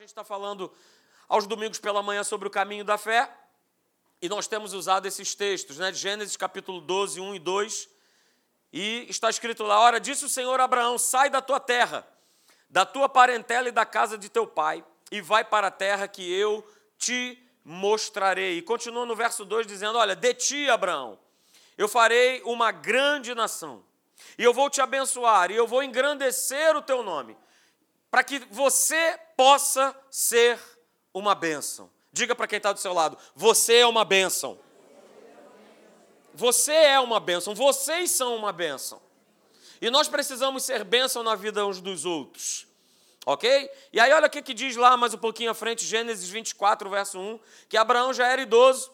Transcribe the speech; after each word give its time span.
gente 0.00 0.08
está 0.08 0.24
falando 0.24 0.72
aos 1.28 1.46
domingos 1.46 1.78
pela 1.78 2.02
manhã 2.02 2.24
sobre 2.24 2.48
o 2.48 2.50
caminho 2.50 2.82
da 2.82 2.96
fé, 2.96 3.30
e 4.22 4.30
nós 4.30 4.46
temos 4.46 4.72
usado 4.72 5.04
esses 5.04 5.34
textos, 5.34 5.76
né, 5.76 5.92
Gênesis 5.92 6.38
capítulo 6.38 6.80
12, 6.80 7.20
1 7.20 7.34
e 7.34 7.38
2, 7.38 7.88
e 8.72 9.06
está 9.10 9.28
escrito 9.28 9.62
lá: 9.62 9.78
Ora, 9.78 10.00
disse 10.00 10.24
o 10.24 10.28
Senhor 10.28 10.58
a 10.58 10.64
Abraão: 10.64 10.96
sai 10.96 11.28
da 11.28 11.42
tua 11.42 11.60
terra, 11.60 12.08
da 12.70 12.86
tua 12.86 13.10
parentela 13.10 13.68
e 13.68 13.72
da 13.72 13.84
casa 13.84 14.16
de 14.16 14.30
teu 14.30 14.46
pai, 14.46 14.82
e 15.12 15.20
vai 15.20 15.44
para 15.44 15.66
a 15.66 15.70
terra 15.70 16.08
que 16.08 16.32
eu 16.32 16.66
te 16.96 17.38
mostrarei. 17.62 18.56
E 18.56 18.62
continua 18.62 19.04
no 19.04 19.14
verso 19.14 19.44
2 19.44 19.66
dizendo: 19.66 19.98
Olha, 19.98 20.16
de 20.16 20.32
ti, 20.32 20.70
Abraão, 20.70 21.18
eu 21.76 21.86
farei 21.86 22.40
uma 22.46 22.72
grande 22.72 23.34
nação, 23.34 23.84
e 24.38 24.44
eu 24.44 24.54
vou 24.54 24.70
te 24.70 24.80
abençoar, 24.80 25.50
e 25.50 25.56
eu 25.56 25.66
vou 25.66 25.82
engrandecer 25.82 26.74
o 26.74 26.80
teu 26.80 27.02
nome, 27.02 27.36
para 28.10 28.24
que 28.24 28.40
você 28.50 29.18
possa 29.36 29.94
ser 30.10 30.58
uma 31.14 31.34
bênção. 31.34 31.90
Diga 32.12 32.34
para 32.34 32.46
quem 32.46 32.56
está 32.56 32.72
do 32.72 32.80
seu 32.80 32.92
lado: 32.92 33.16
você 33.34 33.76
é 33.76 33.86
uma 33.86 34.04
bênção. 34.04 34.58
Você 36.34 36.72
é 36.72 37.00
uma 37.00 37.18
bênção, 37.18 37.54
vocês 37.54 38.10
são 38.10 38.36
uma 38.36 38.52
bênção. 38.52 39.00
E 39.80 39.90
nós 39.90 40.08
precisamos 40.08 40.62
ser 40.62 40.84
bênção 40.84 41.22
na 41.22 41.34
vida 41.34 41.66
uns 41.66 41.80
dos 41.80 42.04
outros. 42.04 42.66
Ok? 43.26 43.70
E 43.92 44.00
aí, 44.00 44.12
olha 44.12 44.26
o 44.26 44.30
que, 44.30 44.40
que 44.40 44.54
diz 44.54 44.76
lá 44.76 44.96
mais 44.96 45.12
um 45.12 45.18
pouquinho 45.18 45.50
à 45.50 45.54
frente, 45.54 45.84
Gênesis 45.84 46.28
24, 46.28 46.88
verso 46.88 47.18
1, 47.18 47.40
que 47.68 47.76
Abraão 47.76 48.12
já 48.12 48.26
era 48.26 48.40
idoso, 48.40 48.90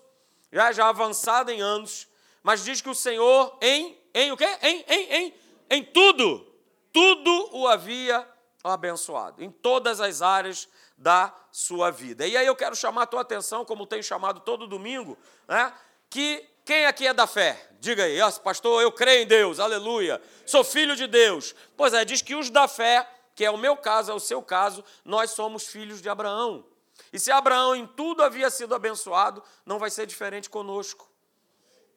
já, 0.53 0.73
já 0.73 0.89
avançado 0.89 1.51
em 1.51 1.61
anos, 1.61 2.09
mas 2.43 2.65
diz 2.65 2.81
que 2.81 2.89
o 2.89 2.95
Senhor, 2.95 3.57
em, 3.61 3.97
em 4.15 4.33
o 4.33 4.37
quê? 4.37 4.49
Em, 4.63 4.85
em, 4.89 5.15
em, 5.15 5.35
em 5.71 5.85
tudo, 5.85 6.47
tudo 6.93 7.51
o 7.53 7.69
havia 7.69 8.27
abençoado, 8.71 9.43
em 9.43 9.51
todas 9.51 10.01
as 10.01 10.23
áreas 10.23 10.69
da 10.97 11.33
sua 11.51 11.91
vida. 11.91 12.27
E 12.27 12.37
aí 12.37 12.47
eu 12.47 12.57
quero 12.57 12.75
chamar 12.75 13.03
a 13.03 13.07
tua 13.07 13.21
atenção, 13.21 13.65
como 13.65 13.87
tenho 13.87 14.03
chamado 14.03 14.41
todo 14.41 14.67
domingo, 14.67 15.17
né, 15.47 15.73
que 16.09 16.49
quem 16.65 16.87
aqui 16.87 17.07
é 17.07 17.15
da 17.15 17.27
fé? 17.27 17.69
Diga 17.79 18.05
aí, 18.05 18.21
oh, 18.21 18.33
pastor, 18.41 18.83
eu 18.83 18.91
creio 18.91 19.23
em 19.23 19.27
Deus, 19.27 19.61
aleluia, 19.61 20.21
sou 20.45 20.65
filho 20.65 20.97
de 20.97 21.07
Deus. 21.07 21.55
Pois 21.77 21.95
é, 21.95 22.05
diz 22.05 22.23
que 22.23 22.35
os 22.35 22.51
da 22.51 22.67
fé, 22.67 23.09
que 23.35 23.45
é 23.45 23.51
o 23.51 23.57
meu 23.57 23.77
caso, 23.77 24.11
é 24.11 24.15
o 24.15 24.21
seu 24.21 24.43
caso, 24.43 24.85
nós 25.05 25.31
somos 25.31 25.67
filhos 25.69 26.03
de 26.03 26.09
Abraão. 26.09 26.65
E 27.13 27.19
se 27.19 27.31
Abraão 27.31 27.77
em 27.77 27.87
tudo 27.87 28.23
havia 28.23 28.51
sido 28.51 28.75
abençoado, 28.75 29.43
não 29.65 29.79
vai 29.79 29.91
ser 29.91 30.07
diferente 30.07 30.51
conosco. 30.51 31.09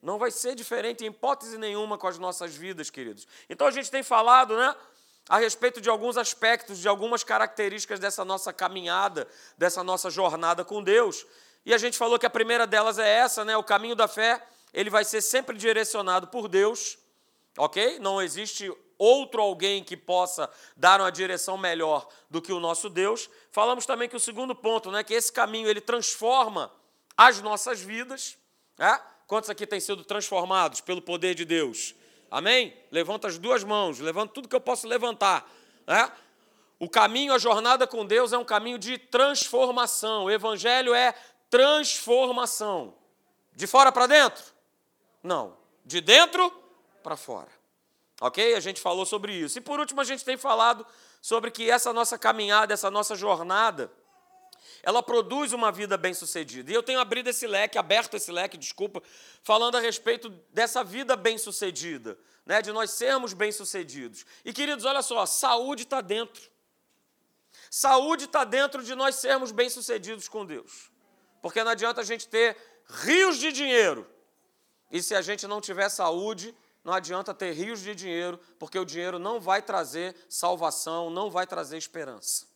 Não 0.01 0.17
vai 0.17 0.31
ser 0.31 0.55
diferente 0.55 1.03
em 1.03 1.07
hipótese 1.07 1.57
nenhuma 1.57 1.97
com 1.97 2.07
as 2.07 2.17
nossas 2.17 2.55
vidas, 2.55 2.89
queridos. 2.89 3.27
Então 3.49 3.67
a 3.67 3.71
gente 3.71 3.91
tem 3.91 4.01
falado, 4.01 4.55
né? 4.55 4.73
A 5.29 5.37
respeito 5.37 5.79
de 5.79 5.87
alguns 5.87 6.17
aspectos, 6.17 6.79
de 6.79 6.87
algumas 6.87 7.23
características 7.23 7.99
dessa 7.99 8.25
nossa 8.25 8.51
caminhada, 8.51 9.27
dessa 9.55 9.83
nossa 9.83 10.09
jornada 10.09 10.65
com 10.65 10.81
Deus. 10.81 11.23
E 11.63 11.71
a 11.71 11.77
gente 11.77 11.99
falou 11.99 12.17
que 12.17 12.25
a 12.25 12.29
primeira 12.31 12.65
delas 12.65 12.97
é 12.97 13.07
essa, 13.07 13.45
né? 13.45 13.55
O 13.55 13.63
caminho 13.63 13.95
da 13.95 14.07
fé, 14.07 14.43
ele 14.73 14.89
vai 14.89 15.05
ser 15.05 15.21
sempre 15.21 15.55
direcionado 15.55 16.27
por 16.27 16.47
Deus, 16.47 16.97
ok? 17.55 17.99
Não 17.99 18.19
existe 18.19 18.75
outro 18.97 19.39
alguém 19.39 19.83
que 19.83 19.95
possa 19.95 20.49
dar 20.75 20.99
uma 20.99 21.11
direção 21.11 21.57
melhor 21.57 22.09
do 22.27 22.41
que 22.41 22.51
o 22.51 22.59
nosso 22.59 22.89
Deus. 22.89 23.29
Falamos 23.51 23.85
também 23.85 24.09
que 24.09 24.15
o 24.15 24.19
segundo 24.19 24.55
ponto, 24.55 24.89
né? 24.89 25.03
Que 25.03 25.13
esse 25.13 25.31
caminho 25.31 25.69
ele 25.69 25.79
transforma 25.79 26.71
as 27.15 27.39
nossas 27.39 27.79
vidas, 27.79 28.35
né? 28.79 28.99
Quantos 29.27 29.47
aqui 29.51 29.67
têm 29.67 29.79
sido 29.79 30.03
transformados 30.03 30.81
pelo 30.81 31.03
poder 31.03 31.35
de 31.35 31.45
Deus? 31.45 31.93
Amém? 32.31 32.75
Levanta 32.91 33.27
as 33.27 33.37
duas 33.37 33.63
mãos, 33.63 33.99
levanta 33.99 34.33
tudo 34.33 34.47
que 34.47 34.55
eu 34.55 34.61
posso 34.61 34.87
levantar. 34.87 35.49
Né? 35.87 36.11
O 36.79 36.89
caminho, 36.89 37.33
a 37.33 37.37
jornada 37.37 37.85
com 37.85 38.05
Deus 38.05 38.31
é 38.31 38.37
um 38.37 38.45
caminho 38.45 38.77
de 38.77 38.97
transformação. 38.97 40.25
O 40.25 40.31
Evangelho 40.31 40.93
é 40.93 41.13
transformação. 41.49 42.93
De 43.53 43.67
fora 43.67 43.91
para 43.91 44.07
dentro? 44.07 44.43
Não. 45.21 45.57
De 45.83 45.99
dentro 45.99 46.51
para 47.03 47.17
fora. 47.17 47.49
Ok? 48.21 48.53
A 48.55 48.59
gente 48.59 48.79
falou 48.79 49.05
sobre 49.05 49.33
isso. 49.33 49.57
E 49.57 49.61
por 49.61 49.79
último, 49.79 49.99
a 49.99 50.03
gente 50.03 50.23
tem 50.23 50.37
falado 50.37 50.85
sobre 51.21 51.51
que 51.51 51.69
essa 51.69 51.91
nossa 51.91 52.17
caminhada, 52.17 52.73
essa 52.73 52.89
nossa 52.89 53.15
jornada, 53.15 53.91
ela 54.83 55.03
produz 55.03 55.53
uma 55.53 55.71
vida 55.71 55.97
bem-sucedida. 55.97 56.71
E 56.71 56.73
eu 56.73 56.83
tenho 56.83 56.99
abrido 56.99 57.29
esse 57.29 57.45
leque, 57.45 57.77
aberto 57.77 58.15
esse 58.15 58.31
leque, 58.31 58.57
desculpa, 58.57 59.01
falando 59.43 59.75
a 59.75 59.79
respeito 59.79 60.29
dessa 60.51 60.83
vida 60.83 61.15
bem-sucedida, 61.15 62.17
né, 62.45 62.61
de 62.61 62.71
nós 62.71 62.91
sermos 62.91 63.33
bem-sucedidos. 63.33 64.25
E 64.43 64.53
queridos, 64.53 64.85
olha 64.85 65.01
só, 65.01 65.25
saúde 65.25 65.83
está 65.83 66.01
dentro. 66.01 66.49
Saúde 67.69 68.25
está 68.25 68.43
dentro 68.43 68.83
de 68.83 68.95
nós 68.95 69.15
sermos 69.15 69.51
bem-sucedidos 69.51 70.27
com 70.27 70.45
Deus. 70.45 70.89
Porque 71.41 71.63
não 71.63 71.71
adianta 71.71 72.01
a 72.01 72.03
gente 72.03 72.27
ter 72.27 72.57
rios 73.03 73.37
de 73.37 73.51
dinheiro. 73.51 74.09
E 74.91 75.03
se 75.03 75.13
a 75.13 75.21
gente 75.21 75.45
não 75.45 75.61
tiver 75.61 75.89
saúde, 75.89 76.55
não 76.83 76.93
adianta 76.93 77.33
ter 77.33 77.51
rios 77.51 77.81
de 77.81 77.93
dinheiro, 77.93 78.39
porque 78.57 78.79
o 78.79 78.85
dinheiro 78.85 79.19
não 79.19 79.39
vai 79.39 79.61
trazer 79.61 80.15
salvação, 80.27 81.09
não 81.09 81.29
vai 81.29 81.45
trazer 81.45 81.77
esperança. 81.77 82.48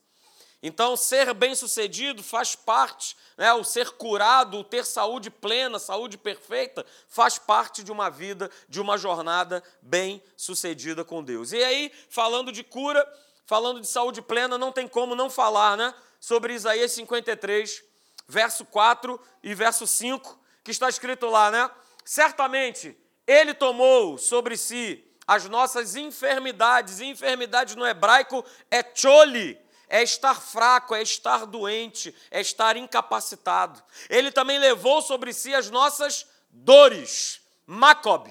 Então, 0.66 0.96
ser 0.96 1.34
bem-sucedido 1.34 2.22
faz 2.22 2.56
parte, 2.56 3.14
né? 3.36 3.52
o 3.52 3.62
ser 3.62 3.90
curado, 3.90 4.56
o 4.56 4.64
ter 4.64 4.86
saúde 4.86 5.28
plena, 5.28 5.78
saúde 5.78 6.16
perfeita, 6.16 6.86
faz 7.06 7.38
parte 7.38 7.84
de 7.84 7.92
uma 7.92 8.08
vida, 8.08 8.50
de 8.66 8.80
uma 8.80 8.96
jornada 8.96 9.62
bem-sucedida 9.82 11.04
com 11.04 11.22
Deus. 11.22 11.52
E 11.52 11.62
aí, 11.62 11.92
falando 12.08 12.50
de 12.50 12.64
cura, 12.64 13.06
falando 13.44 13.78
de 13.78 13.86
saúde 13.86 14.22
plena, 14.22 14.56
não 14.56 14.72
tem 14.72 14.88
como 14.88 15.14
não 15.14 15.28
falar 15.28 15.76
né? 15.76 15.94
sobre 16.18 16.54
Isaías 16.54 16.92
53, 16.92 17.84
verso 18.26 18.64
4 18.64 19.20
e 19.42 19.54
verso 19.54 19.86
5, 19.86 20.40
que 20.64 20.70
está 20.70 20.88
escrito 20.88 21.26
lá, 21.26 21.50
né? 21.50 21.70
Certamente 22.06 22.96
ele 23.26 23.52
tomou 23.52 24.16
sobre 24.16 24.56
si 24.56 25.04
as 25.26 25.44
nossas 25.44 25.94
enfermidades, 25.94 27.00
e 27.00 27.04
enfermidade 27.04 27.76
no 27.76 27.86
hebraico 27.86 28.42
é 28.70 28.82
choli 28.94 29.62
é 29.94 30.02
estar 30.02 30.40
fraco, 30.40 30.92
é 30.92 31.00
estar 31.00 31.46
doente, 31.46 32.12
é 32.28 32.40
estar 32.40 32.76
incapacitado. 32.76 33.80
Ele 34.10 34.32
também 34.32 34.58
levou 34.58 35.00
sobre 35.00 35.32
si 35.32 35.54
as 35.54 35.70
nossas 35.70 36.26
dores, 36.50 37.40
Macob, 37.64 38.28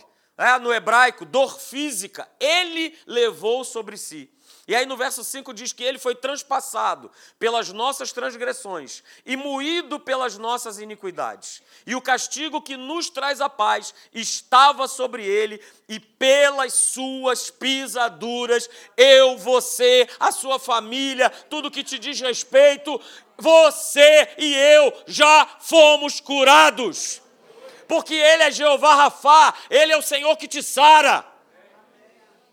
no 0.61 0.73
hebraico, 0.73 1.25
dor 1.25 1.59
física, 1.59 2.27
ele 2.39 2.97
levou 3.05 3.63
sobre 3.63 3.97
si. 3.97 4.29
E 4.65 4.73
aí 4.73 4.85
no 4.85 4.95
verso 4.95 5.23
5 5.25 5.53
diz 5.53 5.73
que 5.73 5.83
ele 5.83 5.99
foi 5.99 6.15
transpassado 6.15 7.11
pelas 7.37 7.73
nossas 7.73 8.13
transgressões 8.13 9.03
e 9.25 9.35
moído 9.35 9.99
pelas 9.99 10.37
nossas 10.37 10.79
iniquidades. 10.79 11.61
E 11.85 11.95
o 11.95 12.01
castigo 12.01 12.61
que 12.61 12.77
nos 12.77 13.09
traz 13.09 13.41
a 13.41 13.49
paz 13.49 13.93
estava 14.13 14.87
sobre 14.87 15.25
ele, 15.25 15.61
e 15.89 15.99
pelas 15.99 16.73
suas 16.73 17.49
pisaduras, 17.49 18.69
eu, 18.95 19.37
você, 19.37 20.07
a 20.17 20.31
sua 20.31 20.57
família, 20.57 21.29
tudo 21.29 21.69
que 21.69 21.83
te 21.83 21.99
diz 21.99 22.21
respeito, 22.21 23.01
você 23.37 24.29
e 24.37 24.53
eu 24.55 24.93
já 25.07 25.45
fomos 25.59 26.21
curados. 26.21 27.22
Porque 27.93 28.15
ele 28.15 28.41
é 28.41 28.49
Jeová 28.49 28.95
Rafá, 28.95 29.53
ele 29.69 29.91
é 29.91 29.97
o 29.97 30.01
Senhor 30.01 30.35
que 30.35 30.47
te 30.47 30.63
sara. 30.63 31.23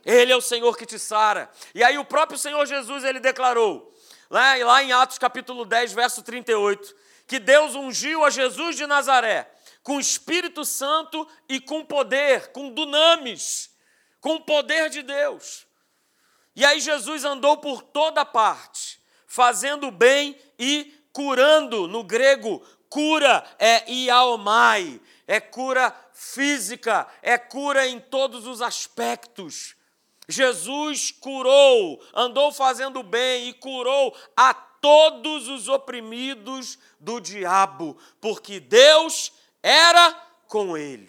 Ele 0.04 0.30
é 0.30 0.36
o 0.36 0.40
Senhor 0.42 0.76
que 0.76 0.84
te 0.84 0.98
sara. 0.98 1.50
E 1.74 1.82
aí 1.82 1.96
o 1.96 2.04
próprio 2.04 2.38
Senhor 2.38 2.66
Jesus 2.66 3.04
ele 3.04 3.18
declarou, 3.18 3.90
lá, 4.28 4.54
lá 4.56 4.82
em 4.82 4.92
Atos 4.92 5.16
capítulo 5.16 5.64
10, 5.64 5.94
verso 5.94 6.22
38, 6.22 6.94
que 7.26 7.38
Deus 7.38 7.74
ungiu 7.74 8.22
a 8.22 8.28
Jesus 8.28 8.76
de 8.76 8.86
Nazaré 8.86 9.50
com 9.82 9.98
Espírito 9.98 10.62
Santo 10.62 11.26
e 11.48 11.58
com 11.58 11.86
poder, 11.86 12.52
com 12.52 12.68
dunamis, 12.68 13.70
com 14.20 14.34
o 14.34 14.42
poder 14.42 14.90
de 14.90 15.02
Deus. 15.02 15.66
E 16.54 16.66
aí 16.66 16.80
Jesus 16.80 17.24
andou 17.24 17.56
por 17.56 17.82
toda 17.82 18.26
parte, 18.26 19.00
fazendo 19.26 19.90
bem 19.90 20.38
e 20.58 20.94
curando, 21.14 21.88
no 21.88 22.04
grego, 22.04 22.62
cura 22.90 23.44
é 23.58 23.90
iaomai, 23.90 25.00
é 25.30 25.38
cura 25.38 25.94
física, 26.12 27.06
é 27.22 27.38
cura 27.38 27.86
em 27.86 28.00
todos 28.00 28.48
os 28.48 28.60
aspectos. 28.60 29.76
Jesus 30.28 31.12
curou, 31.12 32.04
andou 32.12 32.50
fazendo 32.50 33.00
bem 33.04 33.48
e 33.48 33.52
curou 33.52 34.12
a 34.36 34.52
todos 34.52 35.46
os 35.46 35.68
oprimidos 35.68 36.80
do 36.98 37.20
diabo, 37.20 37.96
porque 38.20 38.58
Deus 38.58 39.32
era 39.62 40.12
com 40.48 40.76
ele. 40.76 41.08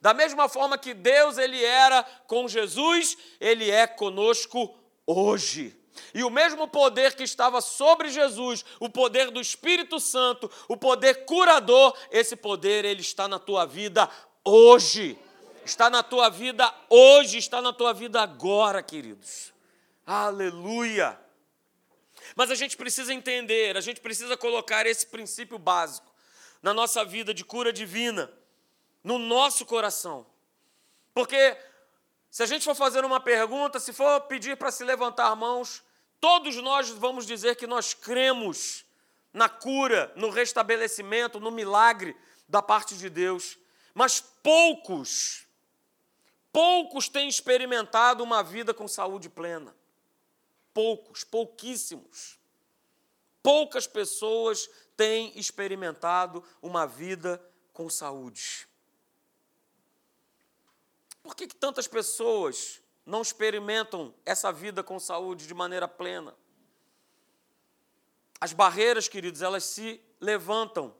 Da 0.00 0.12
mesma 0.12 0.48
forma 0.48 0.76
que 0.76 0.92
Deus 0.92 1.38
ele 1.38 1.64
era 1.64 2.02
com 2.26 2.48
Jesus, 2.48 3.16
ele 3.38 3.70
é 3.70 3.86
conosco 3.86 4.76
hoje. 5.06 5.79
E 6.14 6.22
o 6.22 6.30
mesmo 6.30 6.68
poder 6.68 7.14
que 7.14 7.22
estava 7.22 7.60
sobre 7.60 8.10
Jesus, 8.10 8.64
o 8.78 8.88
poder 8.88 9.30
do 9.30 9.40
Espírito 9.40 9.98
Santo, 10.00 10.50
o 10.68 10.76
poder 10.76 11.24
curador, 11.24 11.96
esse 12.10 12.36
poder 12.36 12.84
ele 12.84 13.00
está 13.00 13.26
na 13.26 13.38
tua 13.38 13.66
vida 13.66 14.08
hoje 14.44 15.18
está 15.64 15.88
na 15.88 16.02
tua 16.02 16.28
vida 16.28 16.72
hoje, 16.88 17.38
está 17.38 17.62
na 17.62 17.72
tua 17.72 17.92
vida 17.92 18.20
agora, 18.20 18.82
queridos. 18.82 19.52
Aleluia. 20.06 21.18
Mas 22.34 22.50
a 22.50 22.54
gente 22.54 22.76
precisa 22.76 23.12
entender, 23.12 23.76
a 23.76 23.80
gente 23.80 24.00
precisa 24.00 24.36
colocar 24.36 24.86
esse 24.86 25.06
princípio 25.06 25.58
básico 25.58 26.12
na 26.62 26.74
nossa 26.74 27.04
vida 27.04 27.32
de 27.32 27.44
cura 27.44 27.72
divina, 27.72 28.30
no 29.02 29.18
nosso 29.18 29.64
coração. 29.64 30.26
Porque 31.14 31.56
se 32.30 32.42
a 32.42 32.46
gente 32.46 32.64
for 32.64 32.76
fazer 32.76 33.04
uma 33.04 33.18
pergunta, 33.18 33.80
se 33.80 33.92
for 33.92 34.20
pedir 34.22 34.56
para 34.56 34.70
se 34.70 34.84
levantar 34.84 35.34
mãos, 35.34 35.82
todos 36.20 36.54
nós 36.56 36.88
vamos 36.88 37.26
dizer 37.26 37.56
que 37.56 37.66
nós 37.66 37.92
cremos 37.92 38.84
na 39.32 39.48
cura, 39.48 40.12
no 40.14 40.30
restabelecimento, 40.30 41.40
no 41.40 41.50
milagre 41.50 42.16
da 42.48 42.62
parte 42.62 42.96
de 42.96 43.10
Deus. 43.10 43.58
Mas 43.92 44.20
poucos, 44.20 45.44
poucos 46.52 47.08
têm 47.08 47.28
experimentado 47.28 48.22
uma 48.22 48.42
vida 48.42 48.72
com 48.72 48.86
saúde 48.86 49.28
plena. 49.28 49.74
Poucos, 50.72 51.24
pouquíssimos. 51.24 52.38
Poucas 53.42 53.88
pessoas 53.88 54.68
têm 54.96 55.36
experimentado 55.36 56.44
uma 56.62 56.86
vida 56.86 57.42
com 57.72 57.88
saúde. 57.90 58.69
Por 61.22 61.34
que, 61.34 61.46
que 61.46 61.56
tantas 61.56 61.86
pessoas 61.86 62.80
não 63.04 63.22
experimentam 63.22 64.14
essa 64.24 64.52
vida 64.52 64.82
com 64.82 64.98
saúde 64.98 65.46
de 65.46 65.54
maneira 65.54 65.86
plena? 65.86 66.34
As 68.40 68.52
barreiras, 68.52 69.06
queridos, 69.06 69.42
elas 69.42 69.64
se 69.64 70.00
levantam, 70.18 70.94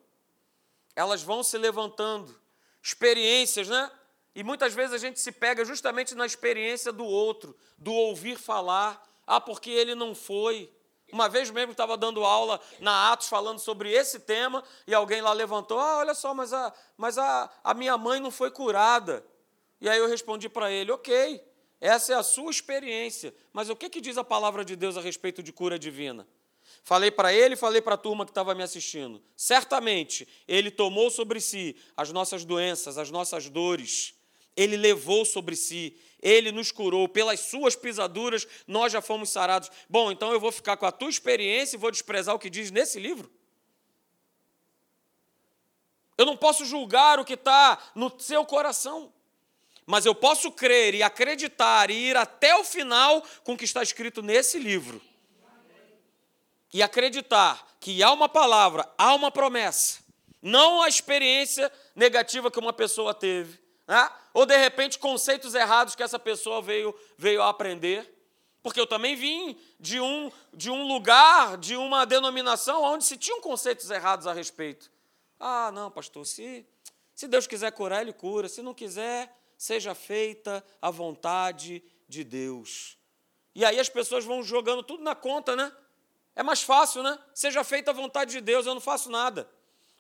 elas 0.95 1.23
vão 1.23 1.43
se 1.43 1.57
levantando. 1.57 2.39
Experiências, 2.83 3.69
né? 3.69 3.91
E 4.35 4.45
muitas 4.45 4.75
vezes 4.75 4.93
a 4.93 4.99
gente 4.99 5.19
se 5.19 5.33
pega 5.33 5.65
justamente 5.65 6.15
na 6.15 6.27
experiência 6.27 6.93
do 6.93 7.05
outro, 7.05 7.57
do 7.79 7.93
ouvir 7.93 8.39
falar. 8.39 9.03
Ah, 9.27 9.41
porque 9.41 9.71
ele 9.71 9.95
não 9.95 10.15
foi. 10.15 10.71
Uma 11.13 11.29
vez 11.29 11.51
mesmo 11.51 11.73
estava 11.73 11.97
dando 11.97 12.25
aula 12.25 12.61
na 12.79 13.13
Atos 13.13 13.29
falando 13.29 13.59
sobre 13.59 13.91
esse 13.91 14.21
tema 14.21 14.63
e 14.87 14.95
alguém 14.95 15.21
lá 15.21 15.33
levantou: 15.33 15.79
Ah, 15.79 15.99
olha 15.99 16.15
só, 16.15 16.33
mas 16.35 16.53
a, 16.53 16.73
mas 16.97 17.19
a, 17.19 17.51
a 17.65 17.75
minha 17.75 17.97
mãe 17.99 18.21
não 18.21 18.31
foi 18.31 18.51
curada. 18.51 19.25
E 19.81 19.89
aí 19.89 19.99
eu 19.99 20.09
respondi 20.09 20.49
para 20.49 20.71
ele: 20.71 20.93
Ok, 20.93 21.43
essa 21.81 22.13
é 22.13 22.17
a 22.17 22.23
sua 22.23 22.51
experiência, 22.51 23.35
mas 23.53 23.71
o 23.71 23.77
que, 23.77 23.89
que 23.89 24.01
diz 24.01 24.19
a 24.19 24.25
palavra 24.25 24.65
de 24.65 24.77
Deus 24.77 24.97
a 24.97 25.01
respeito 25.01 25.43
de 25.43 25.53
cura 25.53 25.79
divina? 25.79 26.27
Falei 26.83 27.11
para 27.11 27.33
ele 27.33 27.57
falei 27.57 27.81
para 27.81 27.95
a 27.95 27.99
turma 27.99 28.25
que 28.25 28.31
estava 28.31 28.55
me 28.55 28.63
assistindo. 28.63 29.23
Certamente, 29.37 30.27
ele 30.47 30.71
tomou 30.71 31.11
sobre 31.11 31.41
si 31.41 31.77
as 31.97 32.13
nossas 32.13 32.45
doenças, 32.45 32.97
as 32.97 33.11
nossas 33.11 33.49
dores. 33.49 34.15
Ele 34.57 34.77
levou 34.77 35.25
sobre 35.25 35.57
si, 35.57 35.97
ele 36.21 36.51
nos 36.51 36.73
curou, 36.73 37.09
pelas 37.09 37.41
suas 37.41 37.77
pisaduras 37.77 38.47
nós 38.67 38.93
já 38.93 39.01
fomos 39.01 39.31
sarados. 39.31 39.71
Bom, 39.89 40.11
então 40.11 40.33
eu 40.33 40.41
vou 40.41 40.53
ficar 40.53 40.77
com 40.77 40.87
a 40.87 40.93
tua 40.93 41.09
experiência 41.09 41.77
e 41.77 41.79
vou 41.79 41.91
desprezar 41.91 42.35
o 42.35 42.39
que 42.39 42.51
diz 42.51 42.71
nesse 42.71 42.99
livro? 42.99 43.31
Eu 46.19 46.27
não 46.27 46.37
posso 46.37 46.67
julgar 46.67 47.19
o 47.19 47.25
que 47.25 47.35
está 47.35 47.79
no 47.95 48.13
seu 48.21 48.45
coração, 48.45 49.13
mas 49.91 50.07
eu 50.07 50.15
posso 50.15 50.53
crer 50.53 50.95
e 50.95 51.03
acreditar 51.03 51.91
e 51.91 52.11
ir 52.11 52.17
até 52.17 52.55
o 52.55 52.63
final 52.63 53.21
com 53.43 53.55
o 53.55 53.57
que 53.57 53.65
está 53.65 53.83
escrito 53.83 54.23
nesse 54.23 54.57
livro 54.57 55.03
e 56.73 56.81
acreditar 56.81 57.67
que 57.81 58.01
há 58.01 58.13
uma 58.13 58.29
palavra, 58.29 58.89
há 58.97 59.13
uma 59.17 59.33
promessa, 59.33 59.99
não 60.41 60.81
a 60.81 60.89
experiência 60.89 61.71
negativa 61.97 62.53
que 62.53 62.59
uma 62.61 62.73
pessoa 62.73 63.13
teve, 63.13 63.59
né? 63.89 64.09
ou 64.33 64.47
de 64.47 64.57
repente 64.57 64.97
conceitos 64.97 65.57
errados 65.57 65.97
que 65.97 66.05
essa 66.05 66.21
pessoa 66.21 66.63
veio, 66.63 66.95
veio 67.19 67.43
a 67.43 67.49
aprender. 67.49 68.09
Porque 68.63 68.79
eu 68.79 68.87
também 68.87 69.17
vim 69.17 69.59
de 69.81 69.99
um, 69.99 70.31
de 70.53 70.71
um 70.71 70.87
lugar, 70.87 71.57
de 71.57 71.77
uma 71.77 72.05
denominação 72.05 72.85
onde 72.85 73.05
se 73.05 73.17
tinham 73.17 73.41
conceitos 73.41 73.91
errados 73.91 74.27
a 74.29 74.33
respeito. 74.33 74.89
Ah, 75.39 75.73
não, 75.73 75.91
pastor, 75.91 76.25
se, 76.27 76.65
se 77.15 77.27
Deus 77.27 77.47
quiser 77.47 77.73
curar, 77.73 78.03
Ele 78.03 78.13
cura. 78.13 78.51
Se 78.51 78.61
não 78.61 78.75
quiser, 78.75 79.35
seja 79.61 79.95
feita 79.95 80.65
a 80.81 80.91
vontade 80.91 81.85
de 82.09 82.25
Deus. 82.25 82.97
E 83.55 83.63
aí 83.63 83.79
as 83.79 83.91
pessoas 83.91 84.25
vão 84.25 84.43
jogando 84.43 84.83
tudo 84.83 85.05
na 85.05 85.15
conta, 85.15 85.55
né? 85.55 85.71
É 86.35 86.43
mais 86.43 86.63
fácil, 86.63 87.03
né? 87.03 87.19
Seja 87.35 87.63
feita 87.63 87.91
a 87.91 87.95
vontade 87.95 88.31
de 88.31 88.41
Deus, 88.41 88.65
eu 88.65 88.73
não 88.73 88.81
faço 88.81 89.11
nada. 89.11 89.47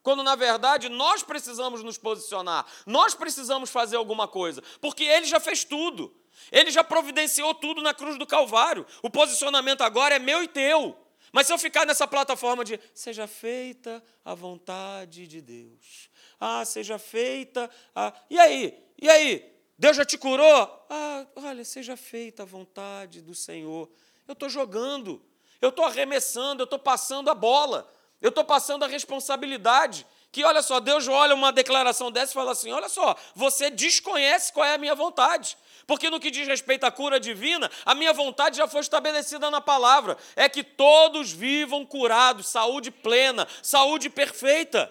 Quando 0.02 0.22
na 0.22 0.34
verdade 0.34 0.88
nós 0.88 1.22
precisamos 1.22 1.82
nos 1.82 1.98
posicionar, 1.98 2.64
nós 2.86 3.14
precisamos 3.14 3.68
fazer 3.68 3.96
alguma 3.96 4.26
coisa, 4.26 4.62
porque 4.80 5.04
Ele 5.04 5.26
já 5.26 5.38
fez 5.38 5.62
tudo, 5.62 6.10
Ele 6.50 6.70
já 6.70 6.82
providenciou 6.82 7.54
tudo 7.54 7.82
na 7.82 7.92
cruz 7.92 8.18
do 8.18 8.26
Calvário. 8.26 8.86
O 9.02 9.10
posicionamento 9.10 9.82
agora 9.82 10.14
é 10.14 10.18
meu 10.18 10.42
e 10.42 10.48
teu. 10.48 10.96
Mas 11.32 11.46
se 11.46 11.52
eu 11.52 11.58
ficar 11.58 11.84
nessa 11.84 12.08
plataforma 12.08 12.64
de 12.64 12.80
seja 12.94 13.26
feita 13.26 14.02
a 14.24 14.34
vontade 14.34 15.26
de 15.26 15.42
Deus, 15.42 16.08
ah, 16.40 16.64
seja 16.64 16.98
feita 16.98 17.70
a. 17.94 18.14
E 18.30 18.38
aí? 18.38 18.89
E 19.00 19.08
aí? 19.08 19.50
Deus 19.78 19.96
já 19.96 20.04
te 20.04 20.18
curou? 20.18 20.86
Ah, 20.90 21.26
olha, 21.36 21.64
seja 21.64 21.96
feita 21.96 22.42
a 22.42 22.46
vontade 22.46 23.22
do 23.22 23.34
Senhor. 23.34 23.90
Eu 24.28 24.34
estou 24.34 24.48
jogando 24.48 25.24
eu 25.60 25.68
estou 25.68 25.84
arremessando, 25.84 26.62
eu 26.62 26.64
estou 26.64 26.78
passando 26.78 27.30
a 27.30 27.34
bola, 27.34 27.90
eu 28.20 28.30
estou 28.30 28.44
passando 28.44 28.84
a 28.84 28.88
responsabilidade. 28.88 30.06
Que 30.32 30.44
olha 30.44 30.62
só, 30.62 30.78
Deus 30.78 31.08
olha 31.08 31.34
uma 31.34 31.52
declaração 31.52 32.10
dessa 32.10 32.32
e 32.32 32.34
fala 32.34 32.52
assim: 32.52 32.70
olha 32.70 32.88
só, 32.88 33.16
você 33.34 33.68
desconhece 33.68 34.52
qual 34.52 34.64
é 34.64 34.74
a 34.74 34.78
minha 34.78 34.94
vontade. 34.94 35.56
Porque 35.86 36.08
no 36.08 36.20
que 36.20 36.30
diz 36.30 36.46
respeito 36.46 36.84
à 36.84 36.90
cura 36.90 37.18
divina, 37.18 37.68
a 37.84 37.96
minha 37.96 38.12
vontade 38.12 38.56
já 38.56 38.68
foi 38.68 38.80
estabelecida 38.80 39.50
na 39.50 39.60
palavra: 39.60 40.16
é 40.36 40.48
que 40.48 40.62
todos 40.62 41.32
vivam 41.32 41.84
curados, 41.84 42.48
saúde 42.48 42.90
plena, 42.90 43.46
saúde 43.60 44.08
perfeita. 44.08 44.90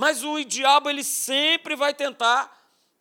Mas 0.00 0.24
o 0.24 0.42
diabo 0.42 0.88
ele 0.88 1.04
sempre 1.04 1.76
vai 1.76 1.92
tentar 1.92 2.50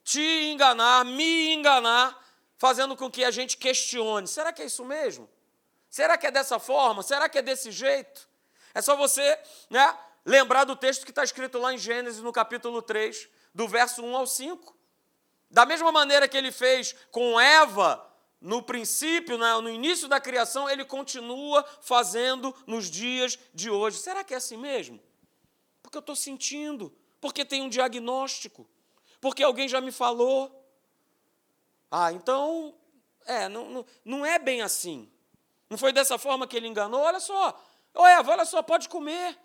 te 0.04 0.19
enganar, 0.51 1.06
me 1.06 1.54
enganar, 1.54 2.22
fazendo 2.57 2.94
com 2.94 3.10
que 3.10 3.24
a 3.24 3.31
gente 3.31 3.56
questione: 3.56 4.28
será 4.28 4.51
que 4.51 4.62
é 4.62 4.66
isso 4.66 4.84
mesmo? 4.84 5.30
Será 5.90 6.18
que 6.18 6.28
é 6.28 6.31
dessa 6.31 6.60
forma? 6.60 7.01
Será 7.01 7.30
que 7.30 7.38
é 7.38 7.42
desse 7.42 7.72
jeito? 7.72 8.28
É 8.74 8.81
só 8.81 8.98
você 8.98 9.40
né, 9.69 9.98
lembrar 10.25 10.66
do 10.66 10.75
texto 10.75 11.06
que 11.06 11.12
está 11.12 11.24
escrito 11.24 11.57
lá 11.57 11.74
em 11.74 11.78
Gênesis, 11.78 12.22
no 12.22 12.34
capítulo 12.34 12.81
3, 12.81 13.30
do 13.56 13.66
verso 13.66 14.04
1 14.04 14.18
ao 14.18 14.28
5. 14.28 14.78
Da 15.50 15.66
mesma 15.66 15.94
maneira 15.94 16.28
que 16.28 16.36
ele 16.36 16.51
fez 16.51 16.94
com 17.12 17.40
Eva 17.40 18.06
no 18.42 18.62
princípio, 18.62 19.38
né, 19.38 19.54
no 19.62 19.69
início 19.69 20.10
da 20.10 20.19
criação, 20.19 20.69
ele 20.69 20.84
continua 20.84 21.66
fazendo 21.80 22.54
nos 22.68 22.92
dias 22.92 23.40
de 23.54 23.69
hoje. 23.69 24.00
Será 24.00 24.22
que 24.22 24.34
é 24.34 24.38
assim 24.38 24.58
mesmo? 24.58 25.00
Porque 25.89 25.98
eu 25.98 26.01
estou 26.01 26.15
sentindo, 26.15 26.96
porque 27.19 27.43
tem 27.43 27.63
um 27.63 27.67
diagnóstico, 27.67 28.69
porque 29.19 29.41
alguém 29.41 29.67
já 29.67 29.81
me 29.81 29.91
falou. 29.91 30.55
Ah, 31.89 32.13
então, 32.13 32.75
é, 33.25 33.50
não, 33.50 33.67
não, 33.72 33.86
não 34.05 34.24
é 34.24 34.38
bem 34.38 34.62
assim. 34.62 35.12
Não 35.67 35.79
foi 35.79 35.91
dessa 35.91 36.19
forma 36.19 36.46
que 36.46 36.55
ele 36.55 36.67
enganou? 36.67 37.01
Olha 37.01 37.19
só, 37.19 37.60
ô 37.96 38.05
Eva, 38.05 38.34
olha 38.34 38.46
só, 38.46 38.62
pode 38.62 38.88
comer. 38.88 39.36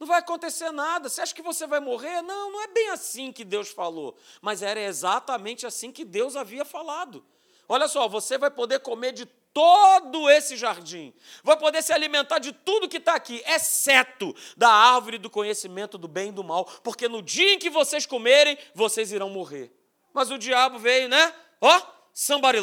Não 0.00 0.06
vai 0.08 0.18
acontecer 0.18 0.72
nada. 0.72 1.08
Você 1.08 1.20
acha 1.20 1.32
que 1.32 1.42
você 1.42 1.64
vai 1.64 1.78
morrer? 1.78 2.22
Não, 2.22 2.50
não 2.50 2.60
é 2.60 2.66
bem 2.66 2.88
assim 2.88 3.30
que 3.30 3.44
Deus 3.44 3.68
falou. 3.68 4.16
Mas 4.42 4.62
era 4.62 4.80
exatamente 4.80 5.64
assim 5.64 5.92
que 5.92 6.04
Deus 6.04 6.34
havia 6.34 6.64
falado. 6.64 7.24
Olha 7.68 7.86
só, 7.86 8.08
você 8.08 8.36
vai 8.36 8.50
poder 8.50 8.80
comer 8.80 9.12
de 9.12 9.26
todo 9.52 10.28
esse 10.30 10.56
jardim, 10.56 11.12
vai 11.42 11.56
poder 11.56 11.82
se 11.82 11.92
alimentar 11.92 12.38
de 12.38 12.52
tudo 12.52 12.88
que 12.88 12.98
está 12.98 13.14
aqui, 13.14 13.42
exceto 13.46 14.34
da 14.56 14.70
árvore 14.70 15.18
do 15.18 15.28
conhecimento 15.28 15.98
do 15.98 16.06
bem 16.06 16.28
e 16.28 16.32
do 16.32 16.44
mal, 16.44 16.64
porque 16.82 17.08
no 17.08 17.22
dia 17.22 17.54
em 17.54 17.58
que 17.58 17.70
vocês 17.70 18.06
comerem, 18.06 18.56
vocês 18.74 19.12
irão 19.12 19.30
morrer. 19.30 19.72
Mas 20.12 20.30
o 20.30 20.38
diabo 20.38 20.78
veio, 20.78 21.08
né? 21.08 21.34
Ó, 21.60 21.82
somebody. 22.12 22.60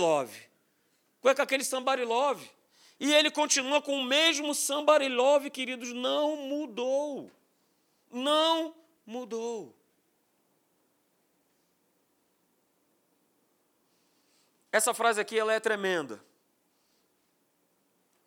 Qual 1.21 1.33
é 1.37 1.41
aquele 1.41 1.63
somebody? 1.63 2.03
E 2.99 3.13
ele 3.13 3.29
continua 3.29 3.81
com 3.81 3.99
o 3.99 4.03
mesmo 4.03 4.53
somebody 4.55 5.07
queridos, 5.51 5.91
não 5.91 6.37
mudou. 6.37 7.31
Não 8.11 8.73
mudou. 9.05 9.75
Essa 14.71 14.93
frase 14.93 15.21
aqui 15.21 15.39
ela 15.39 15.53
é 15.53 15.59
tremenda. 15.59 16.21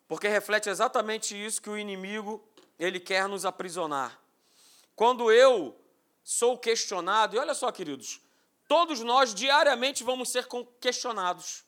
Porque 0.09 0.27
reflete 0.27 0.69
exatamente 0.69 1.41
isso 1.41 1.61
que 1.61 1.69
o 1.69 1.77
inimigo 1.77 2.45
ele 2.77 2.99
quer 2.99 3.29
nos 3.29 3.45
aprisionar. 3.45 4.19
Quando 4.93 5.31
eu 5.31 5.79
sou 6.21 6.57
questionado, 6.57 7.37
e 7.37 7.39
olha 7.39 7.53
só, 7.53 7.71
queridos, 7.71 8.19
Todos 8.69 8.99
nós 8.99 9.33
diariamente 9.33 10.03
vamos 10.03 10.29
ser 10.29 10.47
questionados. 10.79 11.65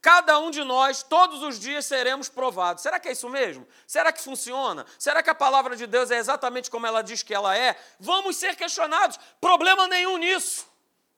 Cada 0.00 0.38
um 0.38 0.50
de 0.50 0.64
nós, 0.64 1.02
todos 1.02 1.42
os 1.42 1.60
dias, 1.60 1.84
seremos 1.84 2.30
provados. 2.30 2.82
Será 2.82 2.98
que 2.98 3.08
é 3.08 3.12
isso 3.12 3.28
mesmo? 3.28 3.68
Será 3.86 4.10
que 4.10 4.22
funciona? 4.22 4.86
Será 4.98 5.22
que 5.22 5.28
a 5.28 5.34
palavra 5.34 5.76
de 5.76 5.86
Deus 5.86 6.10
é 6.10 6.16
exatamente 6.16 6.70
como 6.70 6.86
ela 6.86 7.02
diz 7.02 7.22
que 7.22 7.34
ela 7.34 7.54
é? 7.54 7.78
Vamos 8.00 8.38
ser 8.38 8.56
questionados. 8.56 9.20
Problema 9.38 9.86
nenhum 9.86 10.16
nisso. 10.16 10.66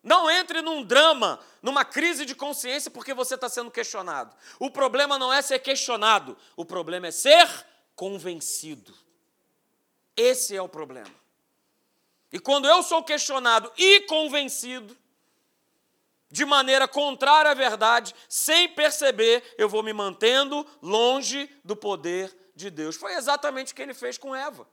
Não 0.07 0.31
entre 0.31 0.63
num 0.63 0.85
drama, 0.85 1.41
numa 1.61 1.85
crise 1.85 2.25
de 2.25 2.33
consciência 2.33 2.93
porque 2.93 3.13
você 3.13 3.35
está 3.35 3.49
sendo 3.49 3.73
questionado. 3.73 4.37
O 4.61 4.71
problema 4.71 5.19
não 5.19 5.33
é 5.33 5.43
ser 5.43 5.59
questionado, 5.59 6.39
o 6.55 6.65
problema 6.65 7.09
é 7.09 7.11
ser 7.11 7.49
convencido. 7.97 8.95
Esse 10.17 10.55
é 10.55 10.63
o 10.63 10.69
problema. 10.69 11.13
E 12.33 12.39
quando 12.39 12.69
eu 12.69 12.85
sou 12.85 13.03
questionado 13.03 13.73
e 13.77 14.03
convencido, 14.03 14.97
de 16.31 16.45
maneira 16.45 16.87
contrária 16.87 17.51
à 17.51 17.55
verdade, 17.55 18.15
sem 18.29 18.69
perceber, 18.69 19.43
eu 19.59 19.69
vou 19.69 19.83
me 19.83 19.93
mantendo 19.93 20.65
longe 20.81 21.51
do 21.65 21.75
poder 21.75 22.33
de 22.55 22.71
Deus. 22.71 22.95
Foi 22.95 23.15
exatamente 23.15 23.73
o 23.73 23.75
que 23.75 23.83
ele 23.83 23.95
fez 23.95 24.17
com 24.17 24.33
Eva. 24.33 24.69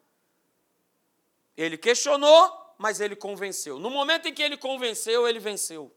Ele 1.57 1.75
questionou, 1.75 2.62
mas 2.83 2.99
ele 2.99 3.15
convenceu. 3.15 3.79
No 3.79 3.89
momento 3.89 4.27
em 4.27 4.33
que 4.33 4.43
ele 4.43 4.57
convenceu, 4.57 5.25
ele 5.25 5.39
venceu. 5.39 5.89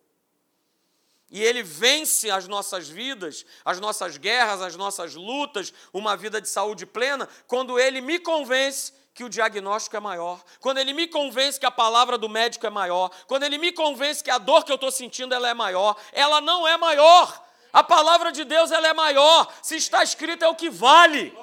E 1.28 1.42
ele 1.42 1.60
vence 1.60 2.30
as 2.30 2.46
nossas 2.46 2.88
vidas, 2.88 3.44
as 3.64 3.80
nossas 3.80 4.16
guerras, 4.16 4.62
as 4.62 4.76
nossas 4.76 5.16
lutas, 5.16 5.74
uma 5.92 6.16
vida 6.16 6.40
de 6.40 6.48
saúde 6.48 6.86
plena, 6.86 7.28
quando 7.48 7.76
ele 7.76 8.00
me 8.00 8.20
convence 8.20 8.92
que 9.12 9.24
o 9.24 9.28
diagnóstico 9.28 9.96
é 9.96 10.00
maior, 10.00 10.40
quando 10.60 10.78
ele 10.78 10.92
me 10.92 11.08
convence 11.08 11.58
que 11.58 11.66
a 11.66 11.72
palavra 11.72 12.16
do 12.16 12.28
médico 12.28 12.68
é 12.68 12.70
maior, 12.70 13.10
quando 13.26 13.42
ele 13.42 13.58
me 13.58 13.72
convence 13.72 14.22
que 14.22 14.30
a 14.30 14.38
dor 14.38 14.64
que 14.64 14.70
eu 14.70 14.76
estou 14.76 14.92
sentindo 14.92 15.34
ela 15.34 15.48
é 15.48 15.54
maior, 15.54 15.96
ela 16.12 16.40
não 16.40 16.68
é 16.68 16.76
maior. 16.76 17.44
A 17.72 17.82
palavra 17.82 18.30
de 18.30 18.44
Deus 18.44 18.70
ela 18.70 18.86
é 18.86 18.94
maior. 18.94 19.52
Se 19.60 19.74
está 19.74 20.04
escrito 20.04 20.44
é 20.44 20.48
o 20.48 20.54
que 20.54 20.70
vale. 20.70 21.36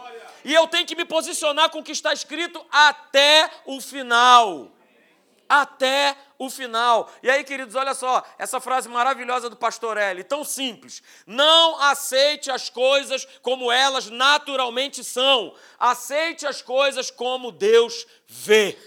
E 0.45 0.53
eu 0.53 0.67
tenho 0.67 0.87
que 0.87 0.95
me 0.95 1.03
posicionar 1.03 1.69
com 1.69 1.79
o 1.79 1.83
que 1.83 1.91
está 1.91 2.13
escrito 2.13 2.65
até 2.71 3.51
o 3.65 3.81
final 3.81 4.71
até 5.47 6.15
o 6.37 6.49
final. 6.49 7.11
E 7.21 7.29
aí, 7.29 7.43
queridos, 7.43 7.75
olha 7.75 7.93
só, 7.93 8.23
essa 8.37 8.59
frase 8.59 8.89
maravilhosa 8.89 9.49
do 9.49 9.55
pastor 9.55 9.97
L, 9.97 10.23
tão 10.23 10.43
simples. 10.43 11.01
Não 11.25 11.79
aceite 11.79 12.51
as 12.51 12.69
coisas 12.69 13.25
como 13.41 13.71
elas 13.71 14.09
naturalmente 14.09 15.03
são. 15.03 15.55
Aceite 15.79 16.45
as 16.45 16.61
coisas 16.61 17.09
como 17.11 17.51
Deus 17.51 18.05
vê. 18.27 18.77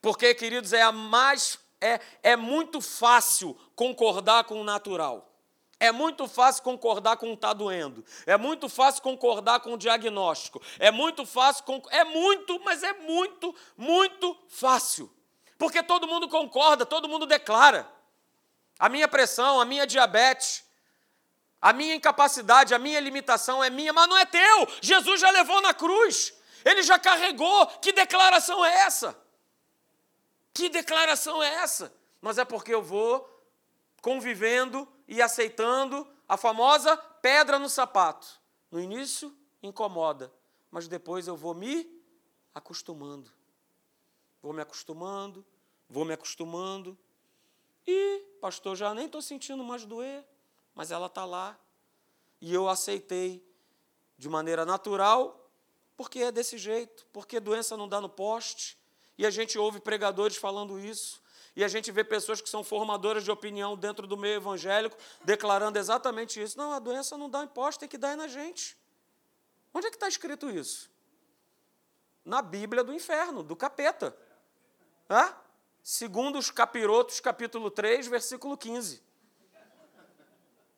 Porque, 0.00 0.34
queridos, 0.34 0.72
é 0.72 0.82
a 0.82 0.92
mais 0.92 1.58
é, 1.80 2.00
é 2.22 2.36
muito 2.36 2.80
fácil 2.80 3.56
concordar 3.74 4.44
com 4.44 4.60
o 4.60 4.64
natural. 4.64 5.27
É 5.80 5.92
muito 5.92 6.26
fácil 6.26 6.62
concordar 6.64 7.16
com 7.16 7.30
o 7.30 7.34
está 7.34 7.52
doendo. 7.52 8.04
É 8.26 8.36
muito 8.36 8.68
fácil 8.68 9.00
concordar 9.00 9.60
com 9.60 9.74
o 9.74 9.78
diagnóstico. 9.78 10.60
É 10.78 10.90
muito 10.90 11.24
fácil. 11.24 11.64
É 11.90 12.02
muito, 12.02 12.60
mas 12.64 12.82
é 12.82 12.92
muito, 12.94 13.54
muito 13.76 14.36
fácil. 14.48 15.12
Porque 15.56 15.82
todo 15.82 16.08
mundo 16.08 16.28
concorda, 16.28 16.84
todo 16.84 17.08
mundo 17.08 17.26
declara. 17.26 17.88
A 18.78 18.88
minha 18.88 19.06
pressão, 19.06 19.60
a 19.60 19.64
minha 19.64 19.86
diabetes, 19.86 20.64
a 21.60 21.72
minha 21.72 21.94
incapacidade, 21.94 22.74
a 22.74 22.78
minha 22.78 22.98
limitação 22.98 23.62
é 23.62 23.70
minha, 23.70 23.92
mas 23.92 24.08
não 24.08 24.18
é 24.18 24.24
teu. 24.24 24.68
Jesus 24.80 25.20
já 25.20 25.30
levou 25.30 25.60
na 25.60 25.72
cruz. 25.72 26.34
Ele 26.64 26.82
já 26.82 26.98
carregou. 26.98 27.66
Que 27.80 27.92
declaração 27.92 28.64
é 28.64 28.80
essa? 28.80 29.16
Que 30.52 30.68
declaração 30.68 31.40
é 31.40 31.54
essa? 31.54 31.92
Mas 32.20 32.36
é 32.36 32.44
porque 32.44 32.74
eu 32.74 32.82
vou 32.82 33.37
convivendo 34.00 34.86
e 35.06 35.20
aceitando 35.20 36.06
a 36.28 36.36
famosa 36.36 36.96
pedra 36.96 37.58
no 37.58 37.68
sapato. 37.68 38.40
No 38.70 38.80
início, 38.80 39.36
incomoda, 39.62 40.32
mas 40.70 40.88
depois 40.88 41.26
eu 41.26 41.36
vou 41.36 41.54
me 41.54 41.88
acostumando. 42.54 43.30
Vou 44.42 44.52
me 44.52 44.62
acostumando, 44.62 45.44
vou 45.88 46.04
me 46.04 46.12
acostumando. 46.12 46.96
E, 47.86 48.20
pastor, 48.40 48.76
já 48.76 48.94
nem 48.94 49.06
estou 49.06 49.22
sentindo 49.22 49.64
mais 49.64 49.84
doer, 49.84 50.24
mas 50.74 50.90
ela 50.90 51.06
está 51.06 51.24
lá. 51.24 51.58
E 52.40 52.52
eu 52.52 52.68
aceitei 52.68 53.44
de 54.16 54.28
maneira 54.28 54.64
natural, 54.66 55.50
porque 55.96 56.20
é 56.20 56.30
desse 56.30 56.58
jeito, 56.58 57.06
porque 57.12 57.40
doença 57.40 57.76
não 57.76 57.88
dá 57.88 58.00
no 58.00 58.08
poste. 58.08 58.78
E 59.16 59.26
a 59.26 59.30
gente 59.30 59.58
ouve 59.58 59.80
pregadores 59.80 60.36
falando 60.36 60.78
isso. 60.78 61.20
E 61.58 61.64
a 61.64 61.66
gente 61.66 61.90
vê 61.90 62.04
pessoas 62.04 62.40
que 62.40 62.48
são 62.48 62.62
formadoras 62.62 63.24
de 63.24 63.32
opinião 63.32 63.76
dentro 63.76 64.06
do 64.06 64.16
meio 64.16 64.36
evangélico 64.36 64.96
declarando 65.24 65.76
exatamente 65.76 66.40
isso. 66.40 66.56
Não, 66.56 66.70
a 66.70 66.78
doença 66.78 67.18
não 67.18 67.28
dá 67.28 67.42
imposto, 67.42 67.80
tem 67.80 67.88
que 67.88 67.98
dar 67.98 68.16
na 68.16 68.28
gente. 68.28 68.78
Onde 69.74 69.88
é 69.88 69.90
que 69.90 69.96
está 69.96 70.06
escrito 70.06 70.48
isso? 70.48 70.88
Na 72.24 72.40
Bíblia 72.42 72.84
do 72.84 72.94
inferno, 72.94 73.42
do 73.42 73.56
capeta. 73.56 74.16
Hã? 75.10 75.34
Segundo 75.82 76.38
os 76.38 76.48
capirotos, 76.48 77.18
capítulo 77.18 77.72
3, 77.72 78.06
versículo 78.06 78.56
15. 78.56 79.02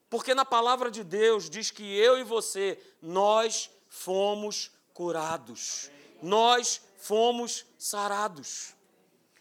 Porque 0.08 0.34
na 0.34 0.46
palavra 0.46 0.90
de 0.90 1.04
Deus 1.04 1.50
diz 1.50 1.70
que 1.70 1.94
eu 1.94 2.16
e 2.16 2.24
você, 2.24 2.82
nós 3.02 3.70
fomos 3.86 4.70
curados. 4.94 5.90
Nós 6.22 6.80
fomos 6.96 7.66
sarados. 7.78 8.79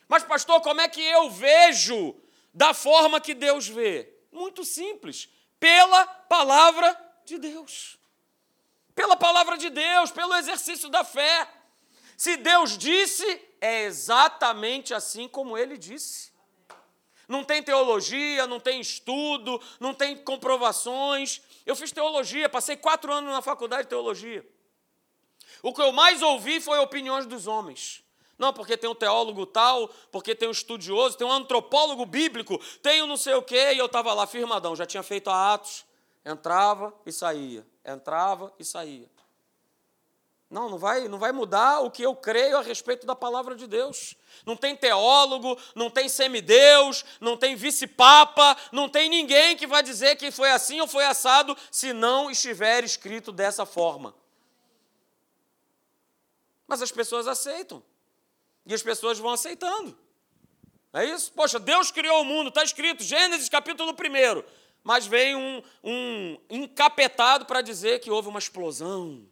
Mas, 0.10 0.24
pastor, 0.24 0.60
como 0.62 0.82
é 0.82 0.90
que 0.90 1.02
eu 1.02 1.30
vejo 1.30 2.16
da 2.52 2.74
forma 2.74 3.22
que 3.22 3.36
Deus 3.36 3.68
vê? 3.68 4.12
Muito 4.32 4.66
simples, 4.66 5.30
pela 5.60 6.06
palavra 6.06 7.00
de 7.24 7.38
Deus. 7.38 7.96
Pela 8.96 9.16
palavra 9.16 9.56
de 9.56 9.70
Deus, 9.70 10.10
pelo 10.10 10.36
exercício 10.36 10.90
da 10.90 11.04
fé. 11.04 11.48
Se 12.18 12.36
Deus 12.38 12.76
disse, 12.76 13.24
é 13.62 13.84
exatamente 13.84 14.96
assim 14.96 15.28
como 15.28 15.56
ele 15.56 15.78
disse. 15.78 16.34
Não 17.28 17.44
tem 17.44 17.62
teologia, 17.62 18.48
não 18.48 18.60
tem 18.60 18.82
estudo, 18.82 19.62
não 19.80 19.94
tem 19.94 20.18
comprovações. 20.18 21.40
Eu 21.68 21.76
fiz 21.76 21.92
teologia, 21.92 22.50
passei 22.50 22.76
quatro 22.76 23.14
anos 23.14 23.32
na 23.32 23.44
faculdade 23.44 23.84
de 23.84 23.90
teologia. 23.90 24.44
O 25.62 25.72
que 25.72 25.82
eu 25.82 25.92
mais 25.92 26.24
ouvi 26.24 26.60
foi 26.60 26.80
opiniões 26.80 27.28
dos 27.28 27.46
homens. 27.46 28.04
Não, 28.40 28.54
porque 28.54 28.78
tem 28.78 28.90
um 28.90 28.96
teólogo 28.96 29.46
tal, 29.46 29.90
porque 30.10 30.34
tem 30.34 30.48
um 30.48 30.52
estudioso, 30.52 31.18
tem 31.18 31.28
um 31.28 31.32
antropólogo 31.32 32.06
bíblico, 32.06 32.58
tem 32.82 33.04
um 33.04 33.08
não 33.08 33.18
sei 33.18 33.34
o 33.34 33.42
quê, 33.44 33.74
e 33.74 33.78
eu 33.78 33.88
estava 33.88 34.14
lá 34.14 34.26
firmadão, 34.26 34.78
já 34.78 34.86
tinha 34.86 35.04
feito 35.04 35.30
Atos, 35.30 35.86
entrava 36.26 36.94
e 37.06 37.12
saía, 37.12 37.68
entrava 37.86 38.54
e 38.58 38.64
saía. 38.64 39.10
Não, 40.50 40.70
não 40.70 40.78
vai, 40.78 41.10
não 41.10 41.20
vai 41.20 41.34
mudar 41.34 41.82
o 41.82 41.92
que 41.92 42.02
eu 42.02 42.16
creio 42.16 42.58
a 42.58 42.62
respeito 42.62 43.06
da 43.06 43.14
palavra 43.14 43.56
de 43.56 43.68
Deus. 43.68 44.16
Não 44.46 44.56
tem 44.56 44.74
teólogo, 44.74 45.60
não 45.76 45.90
tem 45.90 46.08
semideus, 46.08 47.04
não 47.20 47.36
tem 47.36 47.58
vice-papa, 47.58 48.58
não 48.72 48.88
tem 48.88 49.10
ninguém 49.10 49.58
que 49.58 49.68
vai 49.68 49.84
dizer 49.84 50.16
que 50.16 50.32
foi 50.32 50.50
assim 50.50 50.80
ou 50.80 50.88
foi 50.88 51.06
assado, 51.06 51.56
se 51.70 51.92
não 51.92 52.32
estiver 52.32 52.86
escrito 52.86 53.34
dessa 53.34 53.66
forma. 53.66 54.16
Mas 56.66 56.82
as 56.82 56.92
pessoas 56.92 57.28
aceitam. 57.28 57.84
E 58.70 58.74
as 58.74 58.84
pessoas 58.84 59.18
vão 59.18 59.32
aceitando. 59.32 59.98
É 60.94 61.04
isso? 61.04 61.32
Poxa, 61.34 61.60
Deus 61.60 61.90
criou 61.90 62.22
o 62.22 62.26
mundo, 62.26 62.50
está 62.50 62.64
escrito, 62.64 63.04
Gênesis 63.04 63.50
capítulo 63.50 63.94
1. 63.94 64.44
Mas 64.84 65.08
vem 65.08 65.36
um, 65.36 65.64
um 65.84 66.38
encapetado 66.52 67.48
para 67.48 67.64
dizer 67.64 68.00
que 68.00 68.12
houve 68.12 68.30
uma 68.30 68.38
explosão, 68.38 69.26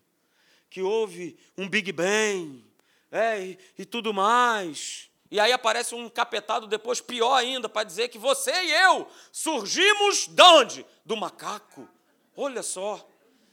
que 0.72 0.82
houve 0.82 1.38
um 1.56 1.70
Big 1.70 1.92
Bang, 1.92 2.66
é, 3.12 3.40
e, 3.40 3.60
e 3.78 3.86
tudo 3.86 4.12
mais. 4.12 5.08
E 5.30 5.40
aí 5.40 5.52
aparece 5.52 5.94
um 5.94 6.08
encapetado 6.08 6.66
depois, 6.66 7.00
pior 7.00 7.36
ainda, 7.36 7.70
para 7.70 7.84
dizer 7.84 8.08
que 8.08 8.18
você 8.18 8.52
e 8.52 8.72
eu 8.72 9.08
surgimos 9.32 10.28
de 10.28 10.42
onde? 10.42 10.86
Do 11.06 11.16
macaco. 11.16 11.88
Olha 12.36 12.64
só. 12.64 13.08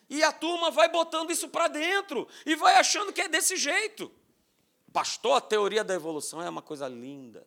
E 0.09 0.23
a 0.23 0.33
turma 0.33 0.71
vai 0.71 0.89
botando 0.89 1.31
isso 1.31 1.49
para 1.49 1.69
dentro 1.69 2.27
e 2.47 2.57
vai 2.57 2.77
achando 2.77 3.13
que 3.13 3.21
é 3.21 3.29
desse 3.29 3.59
jeito. 3.59 4.11
Pastor, 4.95 5.39
a 5.39 5.41
teoria 5.41 5.83
da 5.83 5.93
evolução 5.93 6.41
é 6.41 6.49
uma 6.49 6.63
coisa 6.63 6.87
linda. 6.87 7.45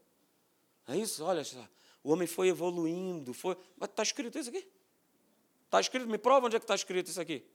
É 0.85 0.97
isso? 0.97 1.23
Olha, 1.23 1.43
o 2.03 2.11
homem 2.11 2.27
foi 2.27 2.49
evoluindo. 2.49 3.33
Foi... 3.33 3.55
Mas 3.77 3.89
está 3.89 4.03
escrito 4.03 4.37
isso 4.37 4.49
aqui? 4.49 4.67
Está 5.63 5.79
escrito? 5.79 6.09
Me 6.09 6.17
prova 6.17 6.47
onde 6.47 6.57
é 6.57 6.59
que 6.59 6.65
está 6.65 6.75
escrito 6.75 7.07
isso 7.07 7.21
aqui. 7.21 7.45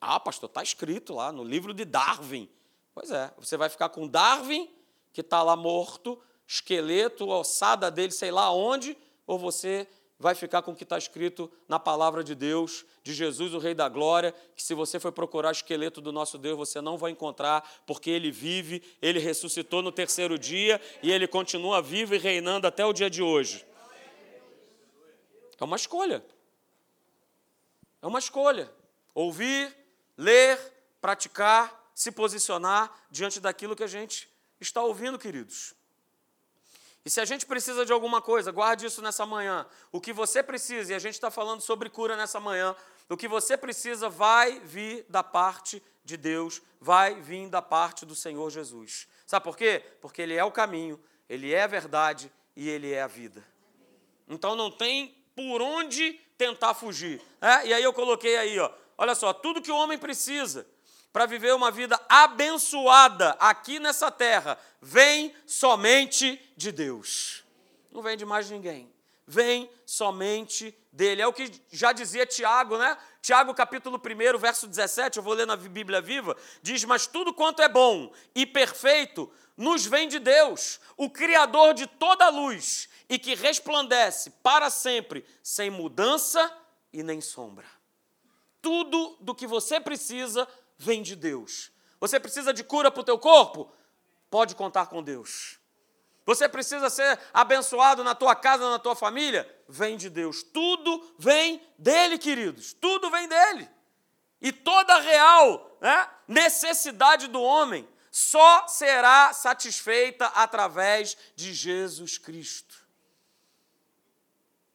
Ah, 0.00 0.18
pastor, 0.18 0.48
está 0.48 0.64
escrito 0.64 1.14
lá 1.14 1.30
no 1.30 1.44
livro 1.44 1.72
de 1.72 1.84
Darwin. 1.84 2.50
Pois 2.92 3.12
é, 3.12 3.32
você 3.38 3.56
vai 3.56 3.68
ficar 3.68 3.88
com 3.90 4.08
Darwin, 4.08 4.68
que 5.12 5.20
está 5.20 5.44
lá 5.44 5.54
morto, 5.54 6.20
esqueleto, 6.44 7.28
ossada 7.28 7.92
dele, 7.92 8.10
sei 8.10 8.32
lá 8.32 8.50
onde, 8.50 8.98
ou 9.28 9.38
você 9.38 9.86
vai 10.18 10.34
ficar 10.34 10.62
com 10.62 10.72
o 10.72 10.76
que 10.76 10.82
está 10.82 10.98
escrito 10.98 11.50
na 11.68 11.78
palavra 11.78 12.24
de 12.24 12.34
Deus, 12.34 12.84
de 13.04 13.14
Jesus, 13.14 13.54
o 13.54 13.58
Rei 13.58 13.72
da 13.72 13.88
Glória, 13.88 14.34
que 14.56 14.62
se 14.62 14.74
você 14.74 14.98
for 14.98 15.12
procurar 15.12 15.50
o 15.50 15.52
esqueleto 15.52 16.00
do 16.00 16.10
nosso 16.10 16.36
Deus, 16.36 16.58
você 16.58 16.80
não 16.80 16.98
vai 16.98 17.12
encontrar, 17.12 17.62
porque 17.86 18.10
ele 18.10 18.30
vive, 18.32 18.82
ele 19.00 19.20
ressuscitou 19.20 19.80
no 19.80 19.92
terceiro 19.92 20.36
dia 20.36 20.80
e 21.02 21.12
ele 21.12 21.28
continua 21.28 21.80
vivo 21.80 22.14
e 22.14 22.18
reinando 22.18 22.66
até 22.66 22.84
o 22.84 22.92
dia 22.92 23.08
de 23.08 23.22
hoje. 23.22 23.64
É 25.60 25.64
uma 25.64 25.76
escolha. 25.76 26.24
É 28.02 28.06
uma 28.06 28.18
escolha. 28.18 28.70
Ouvir, 29.14 29.74
ler, 30.16 30.58
praticar, 31.00 31.92
se 31.94 32.10
posicionar 32.10 33.06
diante 33.10 33.40
daquilo 33.40 33.76
que 33.76 33.84
a 33.84 33.88
gente 33.88 34.28
está 34.60 34.82
ouvindo, 34.82 35.18
queridos. 35.18 35.74
E 37.04 37.10
se 37.10 37.20
a 37.20 37.24
gente 37.24 37.46
precisa 37.46 37.86
de 37.86 37.92
alguma 37.92 38.20
coisa, 38.20 38.52
guarde 38.52 38.86
isso 38.86 39.00
nessa 39.00 39.24
manhã. 39.24 39.66
O 39.90 40.00
que 40.00 40.12
você 40.12 40.42
precisa, 40.42 40.92
e 40.92 40.94
a 40.94 40.98
gente 40.98 41.14
está 41.14 41.30
falando 41.30 41.60
sobre 41.60 41.88
cura 41.88 42.16
nessa 42.16 42.38
manhã, 42.38 42.76
o 43.08 43.16
que 43.16 43.26
você 43.26 43.56
precisa 43.56 44.08
vai 44.08 44.60
vir 44.60 45.06
da 45.08 45.22
parte 45.22 45.82
de 46.04 46.16
Deus, 46.16 46.60
vai 46.80 47.20
vir 47.20 47.48
da 47.48 47.62
parte 47.62 48.04
do 48.04 48.14
Senhor 48.14 48.50
Jesus. 48.50 49.08
Sabe 49.26 49.44
por 49.44 49.56
quê? 49.56 49.82
Porque 50.00 50.22
Ele 50.22 50.34
é 50.34 50.44
o 50.44 50.52
caminho, 50.52 51.00
Ele 51.28 51.52
é 51.52 51.62
a 51.62 51.66
verdade 51.66 52.32
e 52.56 52.68
Ele 52.68 52.92
é 52.92 53.02
a 53.02 53.06
vida. 53.06 53.44
Então 54.28 54.54
não 54.54 54.70
tem 54.70 55.14
por 55.34 55.62
onde 55.62 56.12
tentar 56.36 56.74
fugir. 56.74 57.22
É? 57.40 57.68
E 57.68 57.74
aí 57.74 57.82
eu 57.82 57.92
coloquei 57.92 58.36
aí, 58.36 58.58
ó, 58.58 58.70
olha 58.96 59.14
só, 59.14 59.32
tudo 59.32 59.62
que 59.62 59.70
o 59.70 59.76
homem 59.76 59.98
precisa 59.98 60.66
para 61.12 61.26
viver 61.26 61.54
uma 61.54 61.70
vida 61.70 62.00
abençoada 62.08 63.30
aqui 63.40 63.78
nessa 63.78 64.10
terra 64.10 64.58
vem 64.80 65.34
somente 65.46 66.40
de 66.56 66.70
Deus. 66.70 67.44
Não 67.90 68.02
vem 68.02 68.16
de 68.16 68.24
mais 68.24 68.50
ninguém. 68.50 68.92
Vem 69.26 69.70
somente 69.84 70.76
dele. 70.92 71.22
É 71.22 71.26
o 71.26 71.32
que 71.32 71.50
já 71.70 71.92
dizia 71.92 72.24
Tiago, 72.24 72.78
né? 72.78 72.96
Tiago, 73.20 73.52
capítulo 73.52 74.00
1, 74.00 74.38
verso 74.38 74.66
17, 74.66 75.18
eu 75.18 75.22
vou 75.22 75.34
ler 75.34 75.46
na 75.46 75.56
Bíblia 75.56 76.00
Viva, 76.00 76.36
diz: 76.62 76.84
Mas 76.84 77.06
tudo 77.06 77.34
quanto 77.34 77.60
é 77.60 77.68
bom 77.68 78.12
e 78.34 78.46
perfeito 78.46 79.30
nos 79.56 79.84
vem 79.84 80.08
de 80.08 80.18
Deus, 80.18 80.80
o 80.96 81.10
Criador 81.10 81.74
de 81.74 81.86
toda 81.86 82.28
luz, 82.28 82.88
e 83.08 83.18
que 83.18 83.34
resplandece 83.34 84.30
para 84.42 84.70
sempre, 84.70 85.24
sem 85.42 85.68
mudança 85.68 86.50
e 86.92 87.02
nem 87.02 87.20
sombra. 87.20 87.66
Tudo 88.62 89.16
do 89.20 89.34
que 89.34 89.46
você 89.46 89.80
precisa 89.80 90.48
vem 90.78 91.02
de 91.02 91.16
Deus. 91.16 91.72
Você 92.00 92.20
precisa 92.20 92.54
de 92.54 92.62
cura 92.62 92.90
para 92.90 93.00
o 93.00 93.04
teu 93.04 93.18
corpo? 93.18 93.70
Pode 94.30 94.54
contar 94.54 94.86
com 94.86 95.02
Deus. 95.02 95.58
Você 96.24 96.48
precisa 96.48 96.88
ser 96.88 97.18
abençoado 97.32 98.04
na 98.04 98.14
tua 98.14 98.36
casa, 98.36 98.70
na 98.70 98.78
tua 98.78 98.94
família? 98.94 99.48
Vem 99.68 99.96
de 99.96 100.08
Deus. 100.08 100.42
Tudo 100.42 101.14
vem 101.18 101.60
dele, 101.78 102.18
queridos. 102.18 102.72
Tudo 102.74 103.10
vem 103.10 103.26
dele. 103.26 103.68
E 104.40 104.52
toda 104.52 105.00
real 105.00 105.76
né, 105.80 106.08
necessidade 106.28 107.26
do 107.26 107.42
homem 107.42 107.88
só 108.10 108.68
será 108.68 109.32
satisfeita 109.32 110.26
através 110.26 111.16
de 111.34 111.52
Jesus 111.52 112.18
Cristo. 112.18 112.76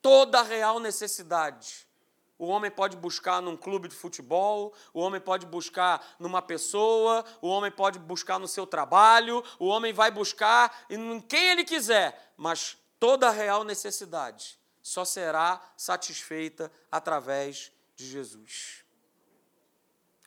Toda 0.02 0.42
real 0.42 0.80
necessidade 0.80 1.88
o 2.38 2.48
homem 2.48 2.72
pode 2.72 2.98
buscar 2.98 3.42
num 3.42 3.56
clube 3.56 3.88
de 3.88 3.96
futebol, 3.96 4.74
o 4.94 5.00
homem 5.00 5.22
pode 5.22 5.46
buscar 5.46 6.16
numa 6.20 6.42
pessoa, 6.42 7.24
o 7.42 7.48
homem 7.48 7.72
pode 7.72 8.00
buscar 8.00 8.40
no 8.40 8.48
seu 8.48 8.66
trabalho, 8.66 9.44
o 9.60 9.68
homem 9.68 9.94
vai 9.94 10.12
buscar 10.12 10.86
em 10.90 11.22
quem 11.22 11.52
ele 11.52 11.64
quiser, 11.64 12.34
mas 12.36 12.78
toda 13.00 13.30
real 13.30 13.64
necessidade 13.64 14.60
só 14.82 15.06
será 15.06 15.62
satisfeita 15.78 16.72
através 16.92 17.72
de 17.96 18.06
Jesus. 18.06 18.84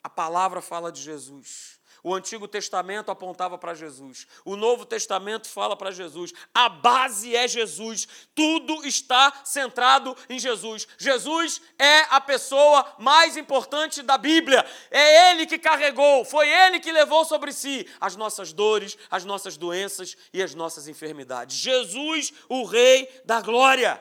A 0.02 0.08
palavra 0.08 0.62
fala 0.62 0.90
de 0.90 1.02
Jesus. 1.02 1.78
O 2.02 2.14
Antigo 2.14 2.46
Testamento 2.46 3.10
apontava 3.10 3.58
para 3.58 3.74
Jesus. 3.74 4.26
O 4.44 4.56
Novo 4.56 4.84
Testamento 4.84 5.48
fala 5.48 5.76
para 5.76 5.90
Jesus. 5.90 6.32
A 6.54 6.68
base 6.68 7.34
é 7.34 7.48
Jesus. 7.48 8.06
Tudo 8.34 8.86
está 8.86 9.32
centrado 9.44 10.16
em 10.28 10.38
Jesus. 10.38 10.86
Jesus 10.98 11.60
é 11.78 12.00
a 12.10 12.20
pessoa 12.20 12.94
mais 12.98 13.36
importante 13.36 14.02
da 14.02 14.16
Bíblia. 14.16 14.64
É 14.90 15.30
Ele 15.30 15.46
que 15.46 15.58
carregou, 15.58 16.24
foi 16.24 16.48
Ele 16.48 16.80
que 16.80 16.92
levou 16.92 17.24
sobre 17.24 17.52
si 17.52 17.88
as 18.00 18.16
nossas 18.16 18.52
dores, 18.52 18.96
as 19.10 19.24
nossas 19.24 19.56
doenças 19.56 20.16
e 20.32 20.42
as 20.42 20.54
nossas 20.54 20.88
enfermidades. 20.88 21.56
Jesus, 21.56 22.32
o 22.48 22.64
Rei 22.64 23.08
da 23.24 23.40
Glória. 23.40 24.00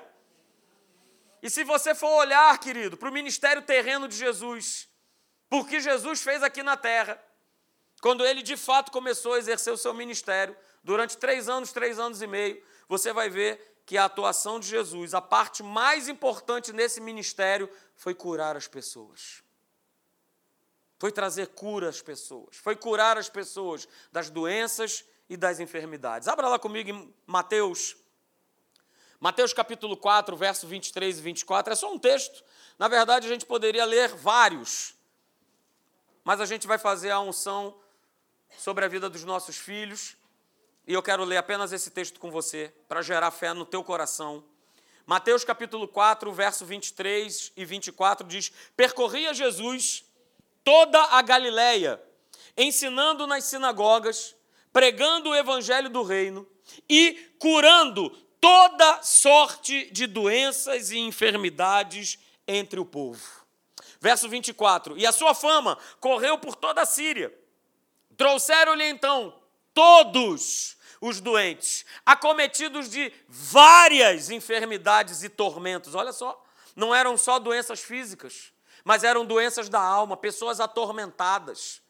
E 1.42 1.50
se 1.50 1.64
você 1.64 1.94
for 1.94 2.10
olhar, 2.10 2.58
querido, 2.60 2.98
para 2.98 3.08
o 3.08 3.14
ministério 3.14 3.62
terreno 3.62 4.08
de 4.08 4.18
Jesus, 4.18 4.90
por 5.48 5.68
que 5.68 5.80
Jesus 5.80 6.24
fez 6.24 6.42
aqui 6.42 6.64
na 6.64 6.76
terra, 6.76 7.22
quando 8.06 8.24
ele 8.24 8.44
de 8.44 8.56
fato 8.56 8.92
começou 8.92 9.34
a 9.34 9.40
exercer 9.40 9.74
o 9.74 9.78
seu 9.78 9.92
ministério, 9.92 10.56
durante 10.84 11.18
três 11.18 11.50
anos, 11.50 11.72
três 11.72 11.98
anos 11.98 12.22
e 12.22 12.28
meio, 12.28 12.64
você 12.88 13.12
vai 13.12 13.32
ver 13.32 13.82
que 13.84 13.98
a 13.98 14.06
atuação 14.06 14.60
de 14.60 14.68
Jesus, 14.68 15.16
a 15.16 15.22
parte 15.22 15.64
mais 15.64 16.08
importante 16.08 16.72
nesse 16.72 17.02
ministério, 17.02 17.68
foi 17.96 18.14
curar 18.14 18.56
as 18.56 18.68
pessoas. 18.68 19.42
Foi 21.00 21.12
trazer 21.12 21.48
cura 21.48 21.90
às 21.90 22.00
pessoas, 22.00 22.56
foi 22.58 22.76
curar 22.76 23.18
as 23.18 23.28
pessoas 23.28 23.88
das 24.12 24.30
doenças 24.30 25.04
e 25.28 25.36
das 25.36 25.60
enfermidades. 25.60 26.28
Abra 26.28 26.48
lá 26.48 26.60
comigo 26.60 26.92
em 26.92 27.12
Mateus. 27.26 27.98
Mateus 29.20 29.52
capítulo 29.52 29.98
4, 29.98 30.38
verso 30.38 30.68
23 30.68 31.18
e 31.18 31.22
24, 31.24 31.74
é 31.74 31.76
só 31.76 31.92
um 31.92 31.98
texto. 31.98 32.44
Na 32.78 32.88
verdade, 32.88 33.26
a 33.26 33.32
gente 33.32 33.48
poderia 33.48 33.84
ler 33.84 34.10
vários, 34.10 34.94
mas 36.24 36.40
a 36.40 36.46
gente 36.46 36.68
vai 36.68 36.78
fazer 36.78 37.10
a 37.10 37.20
unção 37.20 37.76
sobre 38.58 38.86
a 38.86 38.88
vida 38.88 39.10
dos 39.10 39.24
nossos 39.24 39.58
filhos. 39.58 40.16
E 40.88 40.94
eu 40.94 41.02
quero 41.02 41.24
ler 41.24 41.38
apenas 41.38 41.74
esse 41.74 41.90
texto 41.90 42.20
com 42.20 42.30
você, 42.30 42.72
para 42.88 43.02
gerar 43.02 43.32
fé 43.32 43.54
no 43.54 43.66
teu 43.66 43.84
coração. 43.84 44.44
Mateus 45.06 45.44
capítulo 45.44 45.88
4, 45.88 46.32
verso 46.32 46.66
23 46.66 47.52
e 47.56 47.66
24 47.66 48.28
diz: 48.28 48.52
Percorria 48.76 49.34
Jesus 49.34 50.06
toda 50.64 51.00
a 51.00 51.22
Galileia, 51.22 52.02
ensinando 52.58 53.28
nas 53.28 53.44
sinagogas, 53.46 54.36
pregando 54.74 55.30
o 55.30 55.36
evangelho 55.36 55.90
do 55.90 56.04
reino 56.04 56.48
e 56.90 57.32
curando 57.40 58.10
toda 58.42 59.02
sorte 59.04 59.90
de 59.92 60.08
doenças 60.08 60.92
e 60.92 60.98
enfermidades 60.98 62.20
entre 62.48 62.80
o 62.80 62.86
povo. 62.86 63.24
Verso 64.00 64.28
24: 64.28 64.98
E 64.98 65.06
a 65.06 65.12
sua 65.12 65.34
fama 65.34 65.78
correu 66.00 66.38
por 66.38 66.56
toda 66.56 66.82
a 66.82 66.86
Síria 66.86 67.34
Trouxeram-lhe 68.18 68.86
então 68.86 69.34
todos 69.74 70.76
os 71.02 71.20
doentes, 71.20 71.86
acometidos 72.06 72.90
de 72.90 73.12
várias 73.28 74.30
enfermidades 74.30 75.24
e 75.24 75.30
tormentos. 75.30 75.94
Olha 75.94 76.12
só, 76.12 76.44
não 76.76 76.96
eram 76.96 77.18
só 77.18 77.38
doenças 77.38 77.82
físicas, 77.82 78.52
mas 78.84 79.04
eram 79.04 79.26
doenças 79.26 79.70
da 79.70 79.80
alma, 79.80 80.18
pessoas 80.18 80.60
atormentadas, 80.60 81.82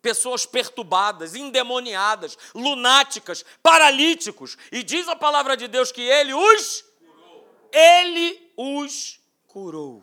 pessoas 0.00 0.46
perturbadas, 0.46 1.34
endemoniadas, 1.34 2.38
lunáticas, 2.54 3.44
paralíticos. 3.62 4.56
E 4.70 4.82
diz 4.82 5.08
a 5.08 5.16
palavra 5.16 5.56
de 5.56 5.66
Deus 5.66 5.90
que 5.90 6.02
ele 6.02 6.32
os 6.32 6.84
curou. 7.00 7.68
Ele 7.72 8.52
os 8.56 9.20
curou. 9.46 10.02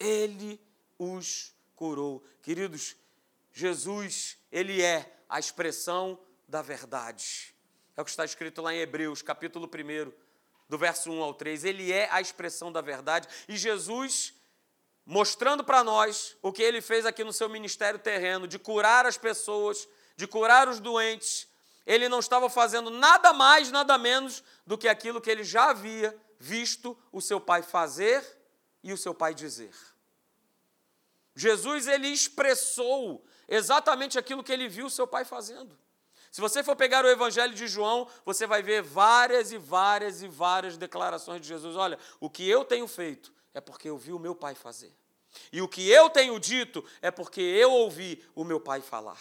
Ele 0.00 0.60
os 0.98 1.54
curou. 1.76 2.24
Queridos, 2.42 2.96
Jesus, 3.54 4.36
ele 4.50 4.82
é 4.82 5.16
a 5.28 5.38
expressão 5.38 6.18
da 6.48 6.60
verdade. 6.60 7.54
É 7.96 8.02
o 8.02 8.04
que 8.04 8.10
está 8.10 8.24
escrito 8.24 8.60
lá 8.60 8.74
em 8.74 8.80
Hebreus, 8.80 9.22
capítulo 9.22 9.70
1, 9.72 10.12
do 10.68 10.76
verso 10.76 11.12
1 11.12 11.22
ao 11.22 11.32
3. 11.32 11.62
Ele 11.64 11.92
é 11.92 12.08
a 12.10 12.20
expressão 12.20 12.72
da 12.72 12.80
verdade. 12.80 13.28
E 13.48 13.56
Jesus, 13.56 14.34
mostrando 15.06 15.62
para 15.62 15.84
nós 15.84 16.36
o 16.42 16.52
que 16.52 16.64
ele 16.64 16.80
fez 16.80 17.06
aqui 17.06 17.22
no 17.22 17.32
seu 17.32 17.48
ministério 17.48 18.00
terreno, 18.00 18.48
de 18.48 18.58
curar 18.58 19.06
as 19.06 19.16
pessoas, 19.16 19.86
de 20.16 20.26
curar 20.26 20.68
os 20.68 20.80
doentes, 20.80 21.46
ele 21.86 22.08
não 22.08 22.18
estava 22.18 22.50
fazendo 22.50 22.90
nada 22.90 23.32
mais, 23.32 23.70
nada 23.70 23.96
menos 23.96 24.42
do 24.66 24.76
que 24.76 24.88
aquilo 24.88 25.20
que 25.20 25.30
ele 25.30 25.44
já 25.44 25.70
havia 25.70 26.18
visto 26.40 26.98
o 27.12 27.20
seu 27.20 27.40
pai 27.40 27.62
fazer 27.62 28.24
e 28.82 28.92
o 28.92 28.98
seu 28.98 29.14
pai 29.14 29.32
dizer. 29.32 29.72
Jesus 31.36 31.86
ele 31.86 32.08
expressou 32.08 33.24
exatamente 33.48 34.18
aquilo 34.18 34.42
que 34.42 34.52
ele 34.52 34.68
viu 34.68 34.90
seu 34.90 35.06
pai 35.06 35.24
fazendo. 35.24 35.76
Se 36.30 36.40
você 36.40 36.64
for 36.64 36.74
pegar 36.74 37.04
o 37.04 37.08
Evangelho 37.08 37.54
de 37.54 37.68
João, 37.68 38.08
você 38.24 38.46
vai 38.46 38.60
ver 38.60 38.82
várias 38.82 39.52
e 39.52 39.58
várias 39.58 40.20
e 40.20 40.26
várias 40.26 40.76
declarações 40.76 41.40
de 41.40 41.46
Jesus. 41.46 41.76
Olha, 41.76 41.98
o 42.18 42.28
que 42.28 42.48
eu 42.48 42.64
tenho 42.64 42.88
feito 42.88 43.32
é 43.54 43.60
porque 43.60 43.88
eu 43.88 43.96
vi 43.96 44.12
o 44.12 44.18
meu 44.18 44.34
pai 44.34 44.54
fazer. 44.54 44.92
E 45.52 45.62
o 45.62 45.68
que 45.68 45.88
eu 45.88 46.10
tenho 46.10 46.38
dito 46.40 46.84
é 47.00 47.10
porque 47.10 47.40
eu 47.40 47.70
ouvi 47.70 48.24
o 48.34 48.42
meu 48.42 48.58
pai 48.58 48.80
falar. 48.80 49.20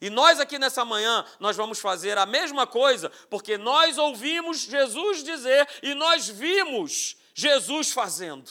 E 0.00 0.10
nós 0.10 0.40
aqui 0.40 0.58
nessa 0.58 0.84
manhã, 0.84 1.24
nós 1.38 1.56
vamos 1.56 1.78
fazer 1.78 2.18
a 2.18 2.26
mesma 2.26 2.66
coisa, 2.66 3.10
porque 3.30 3.56
nós 3.56 3.96
ouvimos 3.96 4.58
Jesus 4.58 5.22
dizer 5.22 5.68
e 5.82 5.94
nós 5.94 6.28
vimos 6.28 7.16
Jesus 7.32 7.92
fazendo. 7.92 8.50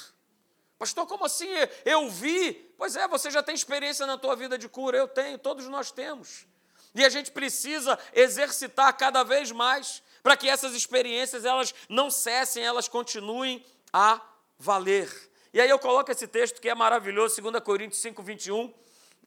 Pastor, 0.79 1.05
como 1.05 1.25
assim? 1.25 1.47
Eu 1.85 2.09
vi. 2.09 2.72
Pois 2.83 2.97
é, 2.97 3.07
você 3.07 3.31
já 3.31 3.41
tem 3.41 3.55
experiência 3.55 4.05
na 4.05 4.17
tua 4.17 4.35
vida 4.35 4.57
de 4.57 4.67
cura, 4.67 4.97
eu 4.97 5.07
tenho, 5.07 5.37
todos 5.37 5.69
nós 5.69 5.89
temos. 5.89 6.45
E 6.93 7.05
a 7.05 7.07
gente 7.07 7.31
precisa 7.31 7.97
exercitar 8.11 8.91
cada 8.97 9.23
vez 9.23 9.53
mais 9.53 10.03
para 10.21 10.35
que 10.35 10.49
essas 10.49 10.73
experiências 10.73 11.45
elas 11.45 11.73
não 11.87 12.11
cessem, 12.11 12.61
elas 12.61 12.89
continuem 12.89 13.65
a 13.93 14.19
valer. 14.59 15.09
E 15.53 15.61
aí 15.61 15.69
eu 15.69 15.79
coloco 15.79 16.11
esse 16.11 16.27
texto 16.27 16.59
que 16.59 16.67
é 16.67 16.75
maravilhoso, 16.75 17.41
2 17.41 17.63
Coríntios 17.63 18.01
5, 18.01 18.21
21, 18.21 18.73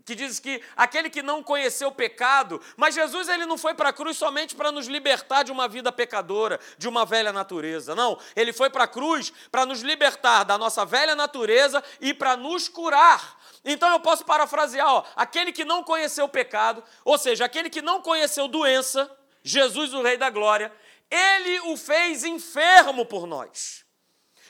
que 0.05 0.15
diz 0.15 0.39
que 0.39 0.63
aquele 0.77 1.11
que 1.11 1.23
não 1.23 1.43
conheceu 1.43 1.89
o 1.89 1.93
pecado, 1.93 2.61
mas 2.77 2.95
Jesus 2.95 3.29
ele 3.29 3.47
não 3.47 3.59
foi 3.59 3.75
para 3.75 3.89
a 3.89 3.93
cruz 3.93 4.17
somente 4.17 4.55
para 4.55 4.71
nos 4.71 4.87
libertar 4.87 5.43
de 5.43 5.51
uma 5.51 5.67
vida 5.67 5.91
pecadora, 5.91 6.61
de 6.79 6.89
uma 6.89 7.05
velha 7.05 7.33
natureza. 7.33 7.95
Não, 7.95 8.19
ele 8.35 8.53
foi 8.53 8.71
para 8.71 8.85
a 8.85 8.89
cruz 8.89 9.33
para 9.51 9.67
nos 9.67 9.81
libertar 9.81 10.45
da 10.45 10.57
nossa 10.57 10.85
velha 10.85 11.15
natureza 11.15 11.83
e 12.01 12.15
para 12.15 12.37
nos 12.37 12.69
curar. 12.69 13.37
Então 13.65 13.91
eu 13.91 14.01
posso 14.01 14.25
parafrasear, 14.25 14.87
ó, 14.89 15.05
aquele 15.17 15.53
que 15.53 15.65
não 15.65 15.83
conheceu 15.83 16.27
o 16.27 16.29
pecado, 16.29 16.85
ou 17.05 17.19
seja, 17.19 17.45
aquele 17.45 17.69
que 17.69 17.83
não 17.83 18.01
conheceu 18.01 18.47
doença, 18.47 19.11
Jesus, 19.43 19.93
o 19.93 20.03
Rei 20.03 20.17
da 20.17 20.31
Glória, 20.31 20.73
ele 21.11 21.61
o 21.61 21.77
fez 21.77 22.25
enfermo 22.25 23.07
por 23.07 23.27
nós. 23.27 23.86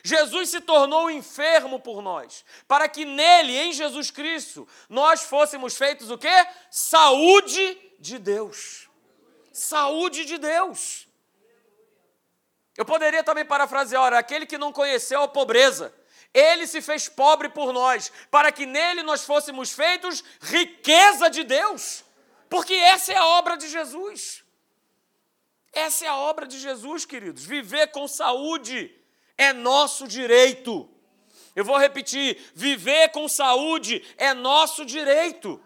Jesus 0.06 0.50
se 0.50 0.60
tornou 0.60 1.10
enfermo 1.10 1.80
por 1.80 2.00
nós, 2.00 2.44
para 2.68 2.88
que 2.88 3.04
nele, 3.04 3.56
em 3.56 3.72
Jesus 3.72 4.08
Cristo, 4.08 4.68
nós 4.88 5.22
fôssemos 5.22 5.76
feitos 5.76 6.12
o 6.12 6.16
quê? 6.16 6.46
Saúde 6.70 7.76
de 7.98 8.16
Deus. 8.16 8.88
Saúde 9.52 10.24
de 10.24 10.38
Deus. 10.38 11.08
Eu 12.76 12.84
poderia 12.84 13.24
também 13.24 13.44
parafrasear, 13.44 14.00
olha, 14.00 14.16
aquele 14.16 14.46
que 14.46 14.56
não 14.56 14.72
conheceu 14.72 15.22
a 15.22 15.28
pobreza, 15.28 15.92
ele 16.32 16.68
se 16.68 16.80
fez 16.80 17.08
pobre 17.08 17.48
por 17.48 17.72
nós, 17.72 18.12
para 18.30 18.52
que 18.52 18.64
nele 18.64 19.02
nós 19.02 19.24
fôssemos 19.24 19.72
feitos 19.72 20.22
riqueza 20.40 21.28
de 21.28 21.42
Deus. 21.42 22.04
Porque 22.48 22.74
essa 22.74 23.12
é 23.12 23.16
a 23.16 23.26
obra 23.26 23.56
de 23.56 23.68
Jesus. 23.68 24.44
Essa 25.72 26.04
é 26.04 26.08
a 26.08 26.16
obra 26.16 26.46
de 26.46 26.60
Jesus, 26.60 27.04
queridos. 27.04 27.44
Viver 27.44 27.88
com 27.88 28.06
saúde 28.06 28.95
é 29.36 29.52
nosso 29.52 30.06
direito. 30.06 30.88
Eu 31.54 31.64
vou 31.64 31.78
repetir: 31.78 32.38
viver 32.54 33.10
com 33.10 33.28
saúde 33.28 34.04
é 34.16 34.34
nosso 34.34 34.84
direito. 34.84 35.60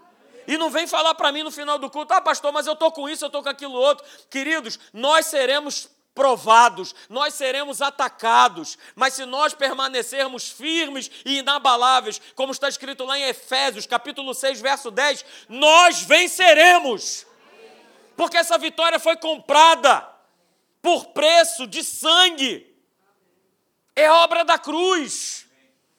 E 0.46 0.56
não 0.56 0.70
vem 0.70 0.86
falar 0.86 1.14
para 1.14 1.30
mim 1.30 1.42
no 1.42 1.50
final 1.50 1.78
do 1.78 1.90
culto, 1.90 2.12
ah, 2.12 2.20
pastor, 2.20 2.52
mas 2.52 2.66
eu 2.66 2.72
estou 2.72 2.90
com 2.90 3.08
isso, 3.08 3.24
eu 3.24 3.28
estou 3.28 3.42
com 3.42 3.48
aquilo 3.48 3.74
outro. 3.74 4.04
Queridos, 4.28 4.78
nós 4.92 5.26
seremos 5.26 5.88
provados, 6.14 6.94
nós 7.08 7.34
seremos 7.34 7.80
atacados, 7.80 8.76
mas 8.96 9.14
se 9.14 9.24
nós 9.24 9.54
permanecermos 9.54 10.50
firmes 10.50 11.10
e 11.24 11.38
inabaláveis, 11.38 12.20
como 12.34 12.52
está 12.52 12.68
escrito 12.68 13.04
lá 13.04 13.18
em 13.18 13.28
Efésios, 13.28 13.86
capítulo 13.86 14.34
6, 14.34 14.60
verso 14.60 14.90
10, 14.90 15.24
nós 15.48 16.02
venceremos. 16.02 17.26
Porque 18.16 18.36
essa 18.36 18.58
vitória 18.58 18.98
foi 18.98 19.16
comprada 19.16 20.06
por 20.82 21.06
preço 21.06 21.66
de 21.66 21.84
sangue 21.84 22.69
é 24.00 24.10
obra 24.10 24.44
da 24.44 24.58
cruz. 24.58 25.46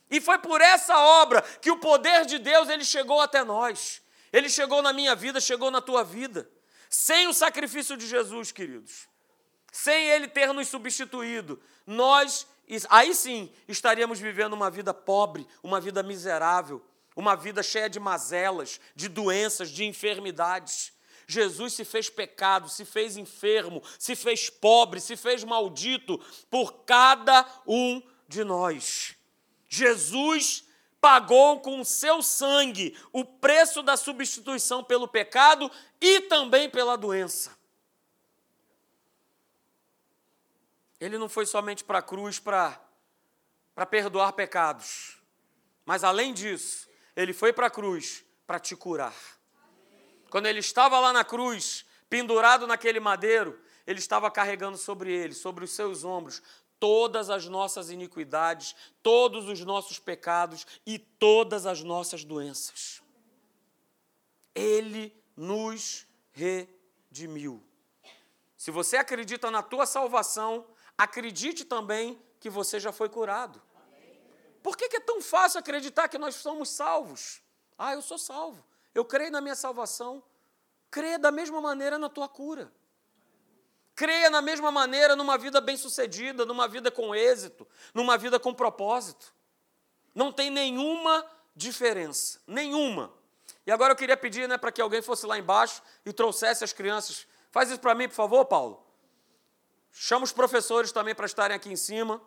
E 0.10 0.20
foi 0.20 0.38
por 0.38 0.60
essa 0.60 0.98
obra 0.98 1.42
que 1.62 1.72
o 1.72 1.78
poder 1.78 2.26
de 2.26 2.38
Deus 2.38 2.68
ele 2.70 2.84
chegou 2.84 3.22
até 3.22 3.44
nós. 3.44 4.02
Ele 4.32 4.50
chegou 4.50 4.82
na 4.82 4.92
minha 4.92 5.16
vida, 5.16 5.40
chegou 5.40 5.72
na 5.72 5.82
tua 5.82 6.04
vida. 6.04 6.50
Sem 6.90 7.28
o 7.28 7.34
sacrifício 7.34 7.96
de 7.96 8.06
Jesus, 8.06 8.52
queridos, 8.52 9.08
sem 9.72 10.10
ele 10.10 10.28
ter 10.28 10.52
nos 10.52 10.68
substituído, 10.68 11.62
nós 11.88 12.46
aí 12.90 13.14
sim 13.16 13.52
estaríamos 13.68 14.20
vivendo 14.20 14.54
uma 14.54 14.70
vida 14.70 14.94
pobre, 14.94 15.48
uma 15.64 15.80
vida 15.80 16.04
miserável, 16.04 16.86
uma 17.16 17.36
vida 17.36 17.64
cheia 17.64 17.90
de 17.90 18.00
mazelas, 18.00 18.80
de 18.96 19.08
doenças, 19.08 19.70
de 19.70 19.86
enfermidades. 19.86 20.94
Jesus 21.32 21.74
se 21.74 21.86
fez 21.86 22.10
pecado, 22.10 22.68
se 22.68 22.84
fez 22.84 23.16
enfermo, 23.16 23.82
se 23.98 24.16
fez 24.16 24.50
pobre, 24.50 25.00
se 25.00 25.16
fez 25.16 25.44
maldito 25.44 26.18
por 26.50 26.84
cada 26.84 27.48
um 27.66 28.02
de 28.28 28.44
nós. 28.44 29.16
Jesus 29.68 30.66
pagou 31.00 31.62
com 31.62 31.80
o 31.80 31.86
seu 31.86 32.22
sangue 32.22 32.98
o 33.14 33.24
preço 33.24 33.82
da 33.82 33.96
substituição 33.96 34.84
pelo 34.84 35.08
pecado 35.08 35.72
e 36.00 36.22
também 36.22 36.70
pela 36.70 36.98
doença. 36.98 37.58
Ele 41.00 41.18
não 41.18 41.30
foi 41.30 41.46
somente 41.46 41.84
para 41.84 42.00
a 42.00 42.04
cruz 42.04 42.38
para 42.38 42.78
perdoar 43.90 44.34
pecados, 44.34 45.18
mas 45.86 46.04
além 46.04 46.34
disso, 46.34 46.88
ele 47.16 47.34
foi 47.34 47.52
para 47.52 47.68
a 47.68 47.72
cruz 47.72 48.24
para 48.46 48.60
te 48.60 48.76
curar. 48.76 49.41
Quando 50.32 50.46
ele 50.46 50.60
estava 50.60 50.98
lá 50.98 51.12
na 51.12 51.26
cruz, 51.26 51.86
pendurado 52.10 52.66
naquele 52.66 53.02
madeiro, 53.02 53.62
ele 53.86 54.00
estava 54.00 54.32
carregando 54.32 54.78
sobre 54.78 55.12
ele, 55.12 55.34
sobre 55.34 55.66
os 55.66 55.72
seus 55.72 56.06
ombros, 56.06 56.42
todas 56.80 57.30
as 57.30 57.48
nossas 57.48 57.90
iniquidades, 57.90 58.74
todos 59.04 59.50
os 59.50 59.60
nossos 59.60 60.00
pecados 60.00 60.66
e 60.86 60.98
todas 60.98 61.66
as 61.66 61.84
nossas 61.84 62.24
doenças. 62.24 63.02
Ele 64.56 65.14
nos 65.36 66.08
redimiu. 66.32 67.62
Se 68.56 68.72
você 68.72 68.96
acredita 68.96 69.52
na 69.52 69.62
tua 69.62 69.86
salvação, 69.86 70.66
acredite 70.98 71.66
também 71.66 72.18
que 72.40 72.50
você 72.50 72.80
já 72.80 72.94
foi 72.94 73.10
curado. 73.10 73.62
Por 74.64 74.78
que 74.78 74.96
é 74.96 75.02
tão 75.02 75.22
fácil 75.22 75.60
acreditar 75.60 76.08
que 76.08 76.18
nós 76.18 76.36
somos 76.36 76.70
salvos? 76.70 77.42
Ah, 77.78 77.94
eu 77.94 78.02
sou 78.02 78.18
salvo. 78.18 78.71
Eu 78.94 79.06
creio 79.06 79.32
na 79.32 79.42
minha 79.42 79.56
salvação. 79.56 80.24
Creia 80.90 81.18
da 81.18 81.32
mesma 81.32 81.62
maneira 81.62 81.98
na 81.98 82.10
tua 82.10 82.28
cura. 82.28 82.72
Creia 83.96 84.30
na 84.30 84.42
mesma 84.42 84.72
maneira 84.72 85.16
numa 85.16 85.38
vida 85.38 85.62
bem-sucedida, 85.62 86.46
numa 86.46 86.68
vida 86.68 86.90
com 86.90 87.14
êxito, 87.14 87.68
numa 87.94 88.18
vida 88.18 88.40
com 88.40 88.54
propósito. 88.54 89.34
Não 90.14 90.32
tem 90.32 90.50
nenhuma 90.50 91.26
diferença, 91.56 92.40
nenhuma. 92.48 93.14
E 93.66 93.72
agora 93.72 93.94
eu 93.94 93.98
queria 93.98 94.18
pedir 94.18 94.48
né, 94.48 94.58
para 94.58 94.72
que 94.72 94.82
alguém 94.82 95.02
fosse 95.02 95.26
lá 95.26 95.38
embaixo 95.38 95.82
e 96.06 96.12
trouxesse 96.12 96.64
as 96.64 96.74
crianças. 96.74 97.28
Faz 97.52 97.70
isso 97.70 97.80
para 97.80 97.94
mim, 97.94 98.08
por 98.08 98.16
favor, 98.16 98.46
Paulo. 98.46 98.86
Chama 99.92 100.24
os 100.24 100.32
professores 100.32 100.92
também 100.92 101.14
para 101.14 101.26
estarem 101.26 101.56
aqui 101.56 101.72
em 101.72 101.76
cima. 101.76 102.22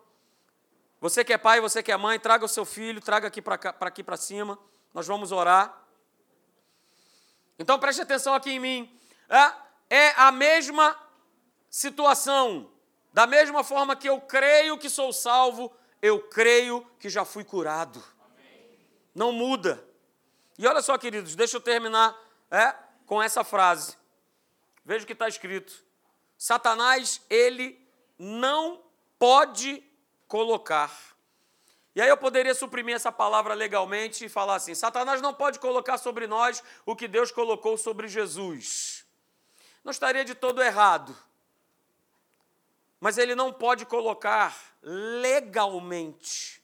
Você 1.01 1.23
que 1.23 1.33
é 1.33 1.37
pai, 1.37 1.59
você 1.59 1.83
que 1.83 1.91
é 1.91 1.97
mãe, 1.97 2.19
traga 2.19 2.45
o 2.45 2.47
seu 2.47 2.63
filho, 2.63 3.01
traga 3.01 3.27
aqui 3.27 3.41
para 3.41 3.75
aqui 3.81 4.03
para 4.03 4.17
cima. 4.17 4.57
Nós 4.93 5.05
vamos 5.05 5.31
orar. 5.31 5.84
Então 7.57 7.79
preste 7.79 8.01
atenção 8.01 8.33
aqui 8.33 8.51
em 8.51 8.59
mim. 8.59 8.99
É, 9.29 9.97
é 9.97 10.13
a 10.17 10.31
mesma 10.31 10.97
situação. 11.69 12.71
Da 13.13 13.25
mesma 13.25 13.63
forma 13.63 13.95
que 13.95 14.09
eu 14.09 14.19
creio 14.19 14.77
que 14.77 14.89
sou 14.89 15.13
salvo, 15.13 15.71
eu 16.01 16.21
creio 16.27 16.85
que 16.99 17.09
já 17.09 17.23
fui 17.23 17.43
curado. 17.43 18.03
Não 19.13 19.31
muda. 19.31 19.83
E 20.57 20.67
olha 20.67 20.81
só, 20.81 20.97
queridos, 20.97 21.35
deixa 21.35 21.57
eu 21.57 21.61
terminar 21.61 22.17
é, 22.51 22.75
com 23.05 23.21
essa 23.21 23.43
frase. 23.43 23.95
Veja 24.83 25.03
o 25.03 25.07
que 25.07 25.13
está 25.13 25.27
escrito. 25.27 25.83
Satanás, 26.37 27.21
ele 27.29 27.81
não 28.19 28.83
pode 29.17 29.83
colocar 30.27 31.14
e 31.95 32.01
aí 32.01 32.09
eu 32.09 32.17
poderia 32.17 32.53
suprimir 32.53 32.95
essa 32.95 33.11
palavra 33.11 33.53
legalmente 33.53 34.25
e 34.25 34.29
falar 34.29 34.55
assim: 34.55 34.75
Satanás 34.75 35.21
não 35.21 35.33
pode 35.33 35.59
colocar 35.59 35.97
sobre 35.97 36.27
nós 36.27 36.61
o 36.85 36.95
que 36.95 37.07
Deus 37.07 37.31
colocou 37.31 37.77
sobre 37.77 38.07
Jesus. 38.07 39.05
Não 39.83 39.91
estaria 39.91 40.25
de 40.25 40.35
todo 40.35 40.61
errado. 40.61 41.15
Mas 42.99 43.17
ele 43.17 43.35
não 43.35 43.53
pode 43.53 43.85
colocar 43.85 44.55
legalmente. 44.81 46.61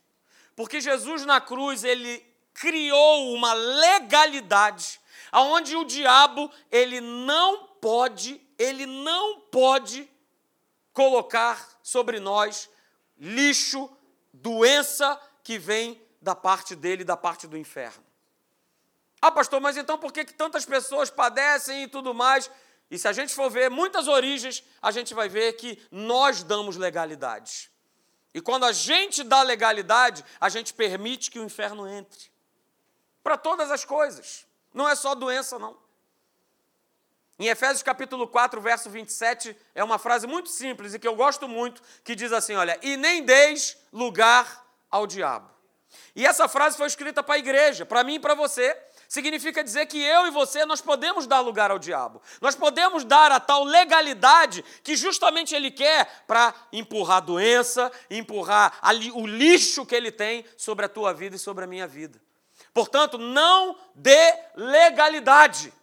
Porque 0.56 0.82
Jesus 0.82 1.26
na 1.26 1.40
cruz, 1.40 1.84
ele 1.84 2.26
criou 2.54 3.34
uma 3.34 3.54
legalidade 3.54 5.00
aonde 5.32 5.76
o 5.76 5.86
diabo, 5.86 6.52
ele 6.70 7.00
não 7.00 7.68
pode, 7.80 8.42
ele 8.58 8.86
não 8.86 9.40
pode 9.40 10.10
colocar 10.92 11.80
sobre 11.82 12.20
nós 12.20 12.70
lixo, 13.18 13.90
doença 14.34 15.20
que 15.44 15.58
vem 15.58 16.02
da 16.22 16.36
parte 16.36 16.76
dele, 16.76 17.04
da 17.04 17.18
parte 17.18 17.48
do 17.48 17.58
inferno. 17.58 18.04
Ah, 19.22 19.32
pastor, 19.32 19.62
mas 19.62 19.78
então 19.78 19.98
por 19.98 20.12
que, 20.12 20.26
que 20.26 20.34
tantas 20.34 20.66
pessoas 20.66 21.10
padecem 21.10 21.84
e 21.84 21.88
tudo 21.88 22.14
mais? 22.14 22.50
E 22.90 22.98
se 22.98 23.08
a 23.08 23.14
gente 23.14 23.34
for 23.34 23.50
ver 23.50 23.70
muitas 23.70 24.08
origens, 24.08 24.64
a 24.82 24.92
gente 24.92 25.14
vai 25.14 25.30
ver 25.30 25.54
que 25.54 25.82
nós 25.92 26.44
damos 26.44 26.76
legalidade. 26.76 27.72
E 28.34 28.42
quando 28.42 28.66
a 28.66 28.72
gente 28.72 29.24
dá 29.24 29.42
legalidade, 29.42 30.26
a 30.40 30.50
gente 30.50 30.74
permite 30.74 31.30
que 31.30 31.40
o 31.40 31.44
inferno 31.44 31.88
entre. 31.88 32.32
Para 33.24 33.38
todas 33.38 33.70
as 33.70 33.86
coisas. 33.86 34.46
Não 34.74 34.90
é 34.90 34.96
só 34.96 35.14
doença, 35.14 35.60
não. 35.60 35.78
Em 37.40 37.48
Efésios 37.48 37.82
capítulo 37.82 38.28
4, 38.28 38.62
verso 38.62 38.90
27, 38.90 39.56
é 39.74 39.84
uma 39.84 39.98
frase 39.98 40.28
muito 40.28 40.50
simples 40.50 40.94
e 40.94 41.00
que 41.00 41.08
eu 41.08 41.16
gosto 41.16 41.48
muito, 41.48 41.82
que 42.04 42.16
diz 42.16 42.32
assim: 42.32 42.56
olha, 42.56 42.78
e 42.82 42.96
nem 42.98 43.24
deis 43.24 43.78
lugar 43.92 44.66
ao 44.90 45.08
diabo. 45.08 45.50
E 46.16 46.26
essa 46.26 46.48
frase 46.48 46.78
foi 46.78 46.88
escrita 46.88 47.24
para 47.24 47.36
a 47.36 47.40
igreja, 47.40 47.86
para 47.86 48.04
mim 48.04 48.16
e 48.16 48.20
para 48.20 48.34
você. 48.34 48.78
Significa 49.08 49.62
dizer 49.62 49.88
que 49.88 50.02
eu 50.02 50.28
e 50.28 50.32
você 50.32 50.66
nós 50.66 50.80
podemos 50.80 51.28
dar 51.28 51.42
lugar 51.42 51.70
ao 51.70 51.78
diabo. 51.78 52.22
Nós 52.40 52.56
podemos 52.56 53.04
dar 53.04 53.30
a 53.30 53.42
tal 53.42 53.64
legalidade 53.66 54.64
que 54.84 54.96
justamente 54.96 55.54
ele 55.54 55.70
quer 55.70 56.24
para 56.26 56.54
empurrar 56.72 57.18
a 57.18 57.20
doença, 57.20 57.92
empurrar 58.10 58.80
o 59.14 59.28
lixo 59.28 59.86
que 59.86 59.96
ele 59.96 60.12
tem 60.12 60.46
sobre 60.56 60.86
a 60.86 60.90
tua 60.90 61.14
vida 61.14 61.36
e 61.36 61.40
sobre 61.40 61.66
a 61.66 61.68
minha 61.68 61.86
vida. 61.88 62.22
Portanto, 62.74 63.18
não 63.18 63.76
dê 63.94 64.34
legalidade. 64.56 65.74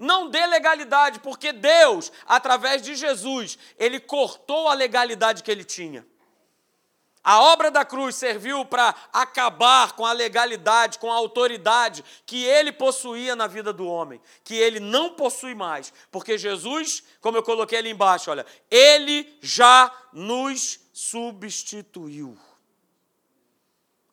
Não 0.00 0.30
dê 0.30 0.46
legalidade, 0.46 1.20
porque 1.20 1.52
Deus, 1.52 2.10
através 2.26 2.80
de 2.80 2.94
Jesus, 2.94 3.58
ele 3.78 4.00
cortou 4.00 4.66
a 4.66 4.72
legalidade 4.72 5.42
que 5.42 5.50
ele 5.50 5.62
tinha. 5.62 6.06
A 7.22 7.38
obra 7.42 7.70
da 7.70 7.84
cruz 7.84 8.16
serviu 8.16 8.64
para 8.64 8.94
acabar 9.12 9.92
com 9.92 10.06
a 10.06 10.12
legalidade, 10.12 10.98
com 10.98 11.12
a 11.12 11.16
autoridade 11.16 12.02
que 12.24 12.42
ele 12.42 12.72
possuía 12.72 13.36
na 13.36 13.46
vida 13.46 13.74
do 13.74 13.86
homem, 13.86 14.18
que 14.42 14.54
ele 14.54 14.80
não 14.80 15.10
possui 15.10 15.54
mais, 15.54 15.92
porque 16.10 16.38
Jesus, 16.38 17.02
como 17.20 17.36
eu 17.36 17.42
coloquei 17.42 17.78
ali 17.78 17.90
embaixo, 17.90 18.30
olha, 18.30 18.46
ele 18.70 19.38
já 19.42 19.92
nos 20.14 20.80
substituiu. 20.94 22.38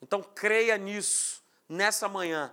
Então 0.02 0.22
creia 0.22 0.78
nisso 0.78 1.42
nessa 1.70 2.10
manhã. 2.10 2.52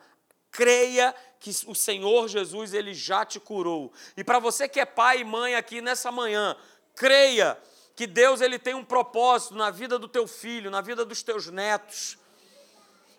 Creia 0.53 1.13
que 1.45 1.51
o 1.67 1.75
Senhor 1.75 2.27
Jesus 2.27 2.73
ele 2.73 2.95
já 2.95 3.23
te 3.23 3.39
curou. 3.39 3.93
E 4.17 4.25
para 4.25 4.39
você 4.39 4.67
que 4.67 4.81
é 4.81 4.87
pai 4.87 5.21
e 5.21 5.25
mãe 5.25 5.55
aqui 5.55 5.83
nessa 5.83 6.11
manhã, 6.11 6.57
creia 6.95 7.59
que 7.95 8.07
Deus 8.07 8.41
ele 8.41 8.59
tem 8.59 8.73
um 8.73 8.83
propósito 8.83 9.55
na 9.55 9.71
vida 9.71 9.99
do 9.99 10.09
teu 10.09 10.27
filho, 10.27 10.71
na 10.71 10.81
vida 10.81 11.05
dos 11.05 11.23
teus 11.23 11.49
netos. 11.49 12.17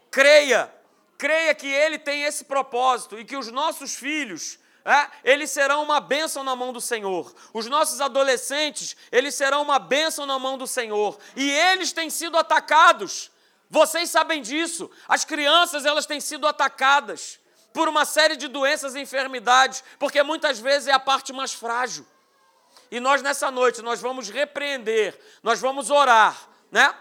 Creia, 0.10 0.74
creia 1.20 1.54
que 1.54 1.68
ele 1.68 2.00
tem 2.00 2.24
esse 2.24 2.46
propósito 2.46 3.20
e 3.20 3.24
que 3.24 3.38
os 3.38 3.52
nossos 3.52 3.94
filhos, 3.94 4.58
é, 4.84 5.08
eles 5.24 5.52
serão 5.52 5.84
uma 5.84 6.00
bênção 6.00 6.44
na 6.44 6.56
mão 6.56 6.74
do 6.74 6.82
Senhor. 6.82 7.32
Os 7.54 7.68
nossos 7.68 8.02
adolescentes, 8.02 8.98
eles 9.12 9.36
serão 9.36 9.62
uma 9.62 9.78
bênção 9.78 10.26
na 10.26 10.40
mão 10.40 10.58
do 10.58 10.66
Senhor. 10.66 11.16
E 11.36 11.48
eles 11.48 11.94
têm 11.94 12.10
sido 12.10 12.40
atacados. 12.40 13.30
Vocês 13.70 14.10
sabem 14.10 14.42
disso. 14.42 14.90
As 15.08 15.24
crianças, 15.24 15.86
elas 15.86 16.08
têm 16.08 16.20
sido 16.20 16.48
atacadas 16.48 17.45
por 17.76 17.90
uma 17.90 18.06
série 18.06 18.38
de 18.38 18.48
doenças 18.48 18.96
e 18.96 19.02
enfermidades, 19.02 19.84
porque 20.00 20.24
muitas 20.24 20.60
vezes 20.60 20.88
é 20.88 20.94
a 20.94 21.00
parte 21.00 21.34
mais 21.34 21.54
frágil. 21.54 22.08
E 22.90 23.02
nós 23.02 23.22
nessa 23.22 23.52
noite 23.52 23.82
nós 23.82 24.00
vamos 24.00 24.30
repreender, 24.30 25.20
nós 25.44 25.60
vamos 25.60 25.90
orar, 25.90 26.48
né? 26.72 26.96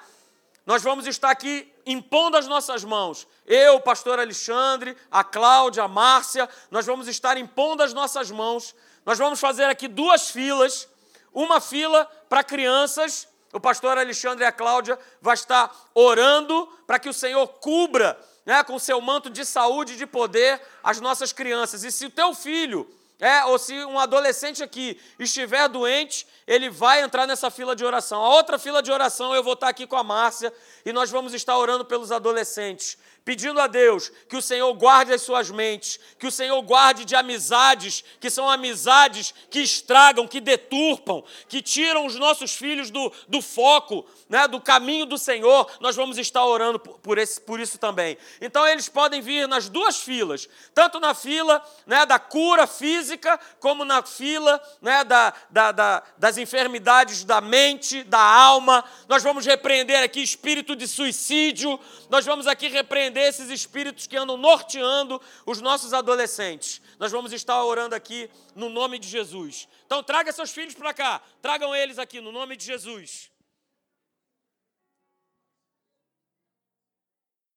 Nós 0.67 0.83
vamos 0.83 1.07
estar 1.07 1.31
aqui 1.31 1.73
impondo 1.87 2.37
as 2.37 2.49
nossas 2.49 2.83
mãos. 2.83 3.25
Eu, 3.47 3.77
o 3.77 3.81
pastor 3.81 4.19
Alexandre, 4.19 4.97
a 5.13 5.23
Cláudia, 5.23 5.85
a 5.85 5.89
Márcia, 5.89 6.49
nós 6.73 6.85
vamos 6.85 7.07
estar 7.07 7.37
impondo 7.37 7.81
as 7.83 7.95
nossas 7.95 8.33
mãos. 8.33 8.75
Nós 9.07 9.17
vamos 9.17 9.39
fazer 9.39 9.67
aqui 9.67 9.87
duas 9.87 10.31
filas, 10.31 10.89
uma 11.33 11.61
fila 11.61 12.05
para 12.29 12.43
crianças. 12.43 13.29
O 13.53 13.61
pastor 13.61 13.97
Alexandre 13.97 14.43
e 14.43 14.47
a 14.49 14.51
Cláudia 14.51 14.99
vai 15.21 15.35
estar 15.35 15.73
orando 15.95 16.67
para 16.85 16.99
que 16.99 17.09
o 17.09 17.15
Senhor 17.15 17.47
cubra, 17.47 18.19
né, 18.45 18.63
com 18.63 18.79
seu 18.79 19.01
manto 19.01 19.31
de 19.31 19.45
saúde 19.45 19.95
e 19.95 19.97
de 19.97 20.07
poder 20.07 20.61
as 20.83 21.01
nossas 21.01 21.33
crianças. 21.33 21.85
E 21.85 21.91
se 21.91 22.07
o 22.07 22.11
teu 22.11 22.35
filho 22.35 22.89
é, 23.21 23.45
ou 23.45 23.59
se 23.59 23.73
um 23.85 23.99
adolescente 23.99 24.63
aqui 24.63 25.01
estiver 25.19 25.69
doente, 25.69 26.27
ele 26.47 26.69
vai 26.69 27.03
entrar 27.03 27.27
nessa 27.27 27.51
fila 27.51 27.75
de 27.75 27.85
oração. 27.85 28.23
A 28.23 28.29
outra 28.31 28.59
fila 28.59 28.83
de 28.83 28.91
oração 28.91 29.35
eu 29.35 29.43
vou 29.43 29.55
estar 29.55 29.69
aqui 29.69 29.87
com 29.87 29.97
a 29.97 30.03
Márcia 30.03 30.53
e 30.85 30.93
nós 30.93 31.11
vamos 31.11 31.33
estar 31.33 31.57
orando 31.57 31.85
pelos 31.85 32.13
adolescentes 32.13 32.99
pedindo 33.25 33.61
a 33.61 33.67
Deus 33.67 34.13
que 34.29 34.37
o 34.37 34.43
Senhor 34.43 34.73
guarde 34.75 35.13
as 35.13 35.23
suas 35.23 35.51
mentes, 35.51 35.99
que 36.19 36.27
o 36.27 36.31
Senhor 36.31 36.61
guarde 36.63 37.05
de 37.05 37.17
amizades 37.17 38.05
que 38.21 38.29
são 38.29 38.49
amizades 38.49 39.35
que 39.51 39.61
estragam, 39.61 40.29
que 40.29 40.41
deturpam, 40.41 41.25
que 41.49 41.63
tiram 41.63 42.07
os 42.07 42.17
nossos 42.17 42.55
filhos 42.55 42.91
do, 42.91 43.11
do 43.27 43.41
foco, 43.41 44.05
né, 44.29 44.47
do 44.47 44.61
caminho 44.61 45.07
do 45.07 45.17
Senhor. 45.17 45.71
Nós 45.81 45.97
vamos 45.97 46.19
estar 46.19 46.45
orando 46.45 46.79
por, 46.79 47.19
esse, 47.19 47.41
por 47.41 47.59
isso 47.59 47.79
também. 47.79 48.19
Então 48.41 48.67
eles 48.67 48.89
podem 48.89 49.21
vir 49.21 49.49
nas 49.49 49.69
duas 49.69 49.99
filas, 49.99 50.49
tanto 50.75 51.01
na 51.01 51.15
fila 51.15 51.65
né, 51.87 52.05
da 52.05 52.19
cura 52.19 52.67
física, 52.67 53.39
como 53.59 53.85
na 53.85 54.03
fila 54.03 54.61
né, 54.83 55.03
da, 55.05 55.33
da, 55.51 55.73
da, 55.73 56.03
das 56.19 56.37
enfermidades 56.37 57.25
da 57.25 57.41
mente, 57.41 58.03
da 58.03 58.21
alma. 58.21 58.85
Nós 59.09 59.23
vamos 59.23 59.47
repreender 59.47 60.03
aqui 60.03 60.23
espírito 60.23 60.77
de 60.77 60.87
suicídio, 60.87 61.79
nós 62.11 62.27
vamos 62.27 62.47
aqui 62.47 62.69
repreender 62.69 63.14
repreender 63.15 63.29
esses 63.29 63.49
espíritos 63.49 64.07
que 64.07 64.17
andam 64.17 64.37
norteando 64.37 65.21
os 65.47 65.61
nossos 65.61 65.95
adolescentes. 65.95 66.83
Nós 66.99 67.13
vamos 67.13 67.33
estar 67.33 67.63
orando 67.65 67.95
aqui 67.95 68.29
no 68.55 68.69
nome 68.69 68.99
de 68.99 69.09
Jesus. 69.09 69.69
Então 69.87 70.03
traga 70.03 70.33
seus 70.33 70.51
filhos 70.51 70.75
para 70.75 70.93
cá, 70.93 71.23
tragam 71.41 71.75
eles 71.75 71.99
aqui 71.99 72.21
no 72.21 72.33
nome 72.33 72.57
de 72.57 72.65
Jesus. 72.65 73.31